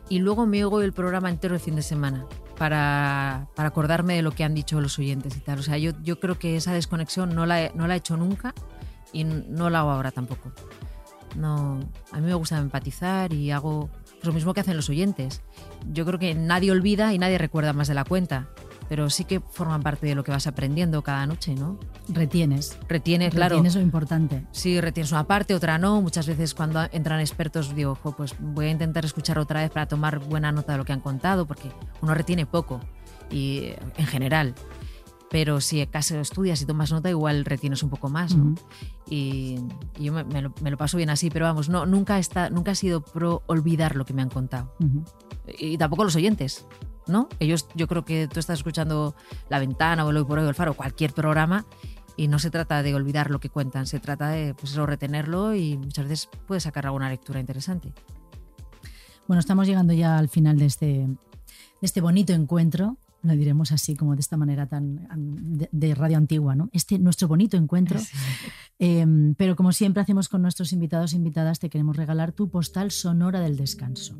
y 0.09 0.19
luego 0.19 0.47
me 0.47 0.65
oigo 0.65 0.83
el 0.83 0.93
programa 0.93 1.31
entero 1.31 1.55
el 1.55 1.61
fin 1.61 1.77
de 1.77 1.83
semana 1.83 2.27
para, 2.59 3.49
acordarme 3.57 4.15
de 4.15 4.23
lo 4.23 4.33
que 4.33 4.45
han 4.45 4.55
dicho 4.55 4.81
los 4.81 4.99
oyentes 4.99 5.37
y 5.37 5.41
tal. 5.41 5.59
O 5.59 5.63
sea, 5.63 5.79
yo, 5.79 6.21
creo 6.21 6.39
que 6.39 6.57
esa 6.57 6.73
desconexión 6.73 7.35
no 7.35 7.47
la, 7.47 7.71
no 7.75 7.87
la 7.87 7.95
he 7.95 7.99
hecho 7.99 8.17
nunca 8.17 8.55
y 9.13 9.25
no 9.25 9.71
la 9.71 9.81
hago 9.81 9.91
ahora 9.91 10.11
tampoco. 10.11 10.53
No, 11.37 11.81
a 12.13 12.19
mí 12.19 12.27
me 12.27 12.35
gusta 12.35 12.59
empatizar 12.59 13.33
y 13.33 13.51
hago 13.51 13.89
lo 14.25 14.33
mismo 14.33 14.55
que 14.55 14.61
hacen 14.61 14.77
los 14.77 14.89
oyentes. 14.89 15.43
Yo 15.91 16.05
creo 16.05 16.19
que 16.19 16.35
nadie 16.35 16.71
olvida 16.71 17.13
y 17.13 17.19
nadie 17.19 17.39
recuerda 17.39 17.73
más 17.73 17.89
de 17.89 17.95
la 17.95 18.05
cuenta, 18.05 18.49
pero 18.89 19.11
sí 19.11 19.25
que 19.25 19.41
forman 19.41 19.83
parte 19.83 20.07
de 20.07 20.15
lo 20.15 20.25
que 20.25 20.31
vas 20.31 20.47
aprendiendo 20.47 21.03
cada 21.03 21.27
noche, 21.27 21.55
¿no? 21.55 21.79
Retienes. 22.09 22.79
Retienes, 22.89 23.33
claro. 23.33 23.57
Retienes 23.57 23.75
lo 23.75 23.81
importante. 23.81 24.45
Sí, 24.53 24.81
retienes 24.81 25.13
una 25.13 25.25
parte, 25.25 25.55
otra 25.55 25.79
no. 25.79 26.01
Muchas 26.03 26.27
veces 26.27 26.55
cuando 26.55 26.87
entran 26.93 27.21
expertos 27.21 27.75
digo, 27.75 27.97
pues 28.17 28.35
voy 28.39 28.67
a 28.67 28.71
intentar 28.71 29.05
escuchar 29.05 29.39
otra 29.39 29.63
vez 29.63 29.71
para 29.71 29.87
tomar 29.87 30.19
buena 30.19 30.53
nota 30.53 30.73
de 30.73 30.79
lo 30.79 30.85
que 30.85 30.93
han 30.93 31.01
contado, 31.01 31.47
porque 31.47 31.71
uno 32.01 32.15
retiene 32.15 32.47
poco 32.47 32.81
y 33.31 33.73
en 33.97 34.07
general 34.07 34.55
pero 35.33 35.63
si 35.63 35.81
acaso 35.81 36.21
estudias 36.21 36.61
y 36.61 36.67
tomas 36.67 36.93
nota, 36.93 37.09
igual 37.09 37.47
retienes 37.47 37.83
un 37.83 37.89
poco 37.89 38.11
más, 38.11 38.37
¿no? 38.37 38.55
y, 39.09 39.59
yo 39.99 40.13
me, 40.13 40.43
lo, 40.43 40.77
paso 40.77 40.99
bien 40.99 41.09
así, 41.09 41.31
pero 41.31 41.47
vamos, 41.47 41.71
no, 41.71 41.87
nunca, 41.87 42.19
está, 42.19 42.51
nunca 42.51 42.73
he 42.73 42.75
sido 42.75 43.01
pro 43.01 43.43
olvidar 43.47 43.97
lo 43.97 44.05
que 44.05 44.13
me 44.13 44.21
han 44.21 44.29
contado. 44.29 44.77
Y 45.59 45.79
tampoco 45.79 46.05
los 46.05 46.17
oyentes, 46.17 46.67
¿no? 47.07 47.31
Ellos, 47.41 47.67
yo 47.75 47.89
creo 47.89 48.05
que 48.05 48.29
tú 48.29 48.41
estás 48.41 48.59
escuchando 48.59 49.17
La 49.49 49.59
Ventana 49.59 50.05
o 50.05 50.11
el 50.11 50.19
Hoy 50.19 50.25
por 50.25 50.39
Hoy 50.39 50.45
o 50.45 50.49
El 50.51 50.55
Faro, 50.55 50.75
cualquier 50.75 51.15
programa, 51.15 51.65
y 52.15 52.29
no 52.29 52.39
se 52.39 52.51
trata 52.51 52.83
de 52.83 52.95
olvidar 52.95 53.31
lo 53.31 53.41
que 53.41 53.49
cuentan, 53.49 53.87
se 53.87 54.01
trata 54.01 54.29
de 54.29 54.53
pues 54.53 54.75
retenerlo 54.75 55.55
y 55.55 55.79
muchas 55.79 56.05
veces 56.05 56.29
puedes 56.47 56.65
sacar 56.65 56.85
alguna 56.85 57.09
lectura 57.09 57.41
interesante. 57.41 57.95
Bueno, 59.27 59.41
estamos 59.41 59.67
llegando 59.67 59.95
ya 59.95 60.19
al 60.19 60.29
final 60.29 60.59
de 60.59 60.67
este, 60.67 60.87
de 60.87 61.17
este 61.81 62.03
bonito 62.03 62.35
encuentro 62.35 62.99
lo 63.23 63.37
diremos 63.37 63.73
así, 63.73 63.95
como 63.95 64.15
de 64.15 64.21
esta 64.21 64.37
manera 64.37 64.67
tan 64.67 65.09
de, 65.71 65.95
radio 65.95 66.17
antigua, 66.17 66.55
¿no? 66.55 66.69
Este 66.73 66.99
nuestro 66.99 67.29
bonito 67.29 67.57
encuentro. 67.57 68.01
Em, 68.79 69.35
pero 69.37 69.55
como 69.55 69.71
siempre 69.71 70.03
hacemos 70.03 70.29
con 70.29 70.43
nuestros 70.43 70.73
invitados 70.73 71.13
e 71.13 71.17
invitadas, 71.17 71.61
te 71.61 71.71
queremos 71.71 71.97
regalar 71.97 72.33
tu 72.33 72.51
postal 72.51 72.91
sonora 72.91 73.39
del 73.39 73.57
descanso. 73.57 74.19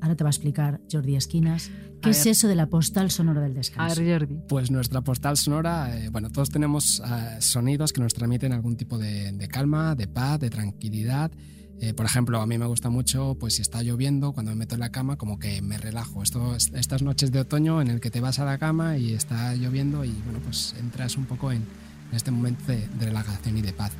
Ahora 0.00 0.14
te 0.14 0.22
va 0.22 0.28
a 0.28 0.30
explicar 0.30 0.80
Jordi 0.90 1.16
Esquinas 1.16 1.72
qué 2.00 2.10
es 2.10 2.24
eso 2.26 2.46
de 2.46 2.54
la 2.54 2.68
postal 2.68 3.10
sonora 3.10 3.40
del 3.40 3.54
descanso. 3.54 4.00
A 4.00 4.04
ver, 4.04 4.20
Jordi. 4.20 4.38
Pues 4.48 4.70
nuestra 4.70 5.00
postal 5.00 5.36
sonora, 5.36 5.98
eh, 5.98 6.08
bueno, 6.10 6.30
todos 6.30 6.50
tenemos 6.50 7.02
eh, 7.04 7.40
sonidos 7.40 7.92
que 7.92 8.00
nos 8.00 8.14
transmiten 8.14 8.52
algún 8.52 8.76
tipo 8.76 8.96
de, 8.96 9.32
de 9.32 9.48
calma, 9.48 9.96
de 9.96 10.06
paz, 10.06 10.38
de 10.38 10.50
tranquilidad 10.50 11.32
eh, 11.80 11.92
por 11.92 12.06
ejemplo, 12.06 12.40
a 12.40 12.46
mí 12.46 12.56
me 12.56 12.66
gusta 12.66 12.88
mucho, 12.88 13.36
pues 13.38 13.56
si 13.56 13.62
está 13.62 13.82
lloviendo, 13.82 14.32
cuando 14.32 14.52
me 14.52 14.56
meto 14.56 14.74
en 14.74 14.80
la 14.80 14.90
cama, 14.90 15.16
como 15.16 15.38
que 15.38 15.60
me 15.60 15.76
relajo. 15.76 16.22
Esto, 16.22 16.56
estas 16.56 17.02
noches 17.02 17.32
de 17.32 17.40
otoño 17.40 17.82
en 17.82 17.88
el 17.88 18.00
que 18.00 18.10
te 18.10 18.20
vas 18.20 18.38
a 18.38 18.44
la 18.46 18.56
cama 18.56 18.96
y 18.96 19.12
está 19.12 19.54
lloviendo 19.54 20.04
y 20.04 20.12
bueno, 20.24 20.40
pues 20.40 20.74
entras 20.78 21.16
un 21.16 21.26
poco 21.26 21.52
en, 21.52 21.66
este 22.12 22.30
momento 22.30 22.64
de, 22.66 22.88
relajación 22.98 23.58
y 23.58 23.62
de 23.62 23.72
paz. 23.72 23.92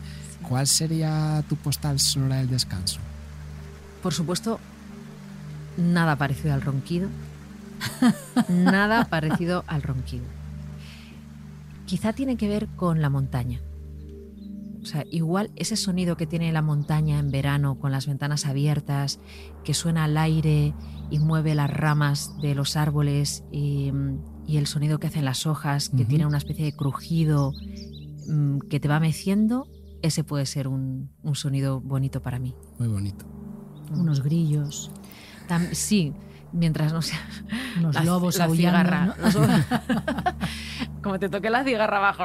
¿Cuál 0.48 0.66
sería 0.66 1.44
tu 1.48 1.56
postal 1.56 2.00
sonora 2.00 2.36
del 2.36 2.48
descanso? 2.48 2.98
Por 4.02 4.14
supuesto, 4.14 4.58
nada 5.76 6.16
parecido 6.16 6.54
al 6.54 6.62
ronquido. 6.62 7.08
nada 8.48 9.04
parecido 9.04 9.64
al 9.66 9.82
ronquido. 9.82 10.24
Quizá 11.84 12.14
tiene 12.14 12.36
que 12.36 12.48
ver 12.48 12.68
con 12.68 13.02
la 13.02 13.10
montaña. 13.10 13.60
O 14.86 14.88
sea, 14.88 15.04
igual 15.10 15.50
ese 15.56 15.74
sonido 15.74 16.16
que 16.16 16.28
tiene 16.28 16.52
la 16.52 16.62
montaña 16.62 17.18
en 17.18 17.32
verano 17.32 17.76
con 17.76 17.90
las 17.90 18.06
ventanas 18.06 18.46
abiertas, 18.46 19.18
que 19.64 19.74
suena 19.74 20.04
al 20.04 20.16
aire 20.16 20.74
y 21.10 21.18
mueve 21.18 21.56
las 21.56 21.68
ramas 21.68 22.40
de 22.40 22.54
los 22.54 22.76
árboles 22.76 23.42
y, 23.50 23.90
el 24.46 24.68
sonido 24.68 25.00
que 25.00 25.08
hacen 25.08 25.24
las 25.24 25.44
hojas, 25.44 25.88
que 25.88 26.04
tiene 26.04 26.24
una 26.24 26.38
especie 26.38 26.64
de 26.64 26.72
crujido 26.72 27.52
mm, 28.28 28.60
que 28.70 28.78
te 28.78 28.86
va 28.86 29.00
meciendo, 29.00 29.66
ese 30.02 30.22
puede 30.22 30.46
ser 30.46 30.68
un, 30.68 31.10
sonido 31.32 31.80
bonito 31.80 32.22
para 32.22 32.38
mí. 32.38 32.54
Muy 32.78 32.86
bonito. 32.86 33.26
Unos 33.90 34.22
grillos. 34.22 34.92
sí, 35.72 36.14
mientras 36.52 36.92
no 36.92 37.02
sea 37.02 37.20
unos 37.78 38.04
lobos 38.04 38.38
la 38.38 38.48
cigarra. 38.48 39.14
Como 41.02 41.18
te 41.18 41.28
toque 41.28 41.50
la 41.50 41.62
cigarra 41.62 41.98
abajo. 41.98 42.24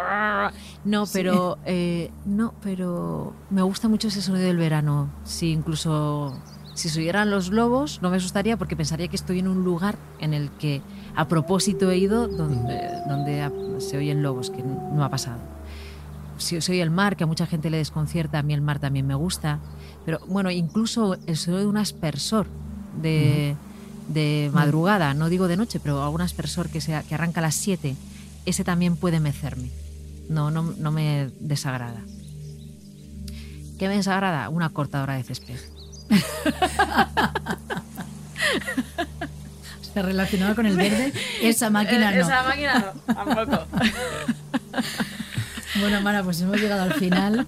No, 0.86 1.06
pero 1.14 1.60
eh, 1.66 2.12
no, 2.26 2.54
pero 2.64 3.34
me 3.50 3.62
gusta 3.62 3.88
mucho 3.88 4.08
ese 4.08 4.22
sonido 4.22 4.46
del 4.46 4.58
verano. 4.58 5.10
Sí, 5.24 5.52
incluso 5.52 6.36
si 6.74 6.90
se 6.90 7.00
oyeran 7.00 7.30
los 7.30 7.50
lobos 7.50 8.02
no 8.02 8.10
me 8.10 8.18
asustaría 8.18 8.58
porque 8.58 8.76
pensaría 8.76 9.08
que 9.08 9.16
estoy 9.16 9.40
en 9.40 9.48
un 9.48 9.64
lugar 9.64 9.98
en 10.20 10.34
el 10.34 10.50
que 10.52 10.82
a 11.16 11.28
propósito 11.28 11.92
he 11.92 11.98
ido 11.98 12.28
donde, 12.28 12.90
donde 13.08 13.80
se 13.80 13.98
oyen 13.98 14.24
lobos, 14.24 14.50
que 14.50 14.64
no 14.64 15.04
ha 15.04 15.10
pasado. 15.10 15.40
Si 16.38 16.60
se 16.60 16.72
oye 16.72 16.82
el 16.82 16.90
mar, 16.90 17.18
que 17.18 17.24
a 17.24 17.28
mucha 17.28 17.46
gente 17.46 17.70
le 17.70 17.78
desconcierta, 17.78 18.40
a 18.40 18.44
mí 18.44 18.54
el 18.54 18.62
mar 18.62 18.80
también 18.80 19.06
me 19.06 19.14
gusta. 19.14 19.60
Pero 20.06 20.20
bueno, 20.28 20.50
incluso 20.50 21.18
el 21.28 21.38
sonido 21.38 21.62
de 21.62 21.68
un 21.68 21.78
aspersor 21.78 22.48
de 23.00 23.56
de 24.12 24.50
madrugada, 24.54 25.14
no 25.14 25.30
digo 25.30 25.48
de 25.48 25.58
noche, 25.58 25.80
pero 25.80 26.04
algún 26.04 26.22
aspersor 26.22 26.70
que, 26.70 26.82
sea, 26.82 27.04
que 27.04 27.16
arranca 27.16 27.40
a 27.40 27.44
las 27.44 27.56
7, 27.56 27.96
ese 28.46 28.64
también 28.64 28.96
puede 28.96 29.20
mecerme. 29.20 29.70
No, 30.30 30.52
no, 30.52 30.64
no 30.64 30.92
me 30.92 31.30
desagrada. 31.40 32.02
¿Qué 33.80 33.88
me 33.88 33.96
desagrada? 33.96 34.50
Una 34.50 34.70
cortadora 34.70 35.16
de 35.16 35.24
césped. 35.24 35.58
relacionado 39.96 40.56
con 40.56 40.66
el 40.66 40.78
verde, 40.78 41.14
esa 41.42 41.70
máquina 41.70 42.12
no. 42.12 42.22
Esa 42.22 42.44
máquina 42.44 42.94
no, 43.08 43.14
tampoco. 43.14 43.66
bueno, 45.80 46.02
Mara, 46.02 46.24
pues 46.24 46.42
hemos 46.42 46.60
llegado 46.60 46.84
al 46.84 46.94
final. 46.94 47.48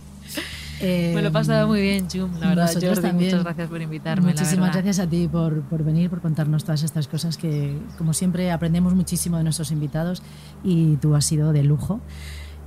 Me 0.84 1.22
lo 1.22 1.28
he 1.28 1.32
pasado 1.32 1.67
muy 1.67 1.82
bien, 1.82 2.08
Jum. 2.12 2.32
La 2.39 2.50
verdad, 2.50 2.72
Jordi, 2.74 3.02
también. 3.02 3.32
muchas 3.32 3.43
gracias 3.43 3.69
por 3.69 3.82
invitarme. 3.82 4.28
Muchísimas 4.32 4.74
gracias 4.74 5.00
a 5.00 5.08
ti 5.08 5.28
por, 5.28 5.62
por, 5.63 5.84
venir, 5.84 6.10
por 6.10 6.22
contarnos 6.22 6.63
todas 6.63 6.84
estas 6.84 7.08
cosas 7.08 7.38
que, 7.38 7.78
como 7.98 8.13
siempre, 8.13 8.52
aprendemos 8.52 8.93
muchísimo 8.93 9.38
de 9.38 9.43
nuestros 9.43 9.72
invitados 9.72 10.22
y 10.63 10.98
tú 10.98 11.15
has 11.15 11.26
sido 11.26 11.54
de 11.54 11.63
lujo. 11.63 12.02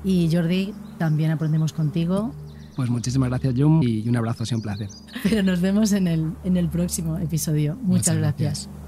Y 0.05 0.29
Jordi, 0.33 0.73
también 0.99 1.31
aprendemos 1.31 1.73
contigo. 1.73 2.33
Pues 2.77 2.91
muchísimas 2.91 3.31
gracias, 3.31 3.55
Jum, 3.57 3.83
y 3.83 4.07
un 4.09 4.17
abrazo, 4.17 4.43
ha 4.43 4.47
sido 4.47 4.59
un 4.59 4.63
placer. 4.63 4.89
Pero 5.23 5.43
nos 5.43 5.61
vemos 5.61 5.93
en 5.93 6.07
el, 6.07 6.33
en 6.45 6.57
el 6.57 6.69
próximo 6.69 7.17
episodio. 7.19 7.75
Muchas, 7.77 7.89
Muchas 7.89 8.17
gracias. 8.17 8.69
gracias. 8.69 8.86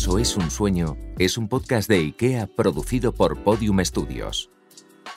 Es 0.00 0.36
un 0.36 0.50
sueño, 0.50 0.96
es 1.18 1.36
un 1.36 1.46
podcast 1.46 1.86
de 1.86 1.96
IKEA 1.98 2.46
producido 2.46 3.12
por 3.12 3.44
Podium 3.44 3.84
Studios. 3.84 4.50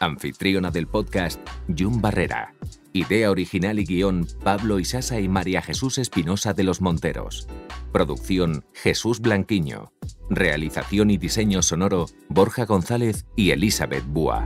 Anfitriona 0.02 0.72
del 0.72 0.88
podcast, 0.88 1.40
Jun 1.70 2.02
Barrera. 2.02 2.54
Idea 2.92 3.32
original 3.32 3.80
y 3.80 3.86
guion, 3.86 4.28
Pablo 4.44 4.80
Isasa 4.80 5.22
y 5.22 5.30
María 5.30 5.62
Jesús 5.62 5.98
Espinosa 5.98 6.54
de 6.54 6.64
los 6.64 6.82
Monteros. 6.82 7.48
Producción, 7.94 8.66
Jesús 8.74 9.22
Blanquiño. 9.22 9.94
Realización 10.30 11.12
y 11.12 11.18
diseño 11.18 11.62
sonoro, 11.62 12.08
Borja 12.28 12.66
González 12.66 13.26
y 13.38 13.52
Elizabeth 13.52 14.06
Búa. 14.06 14.46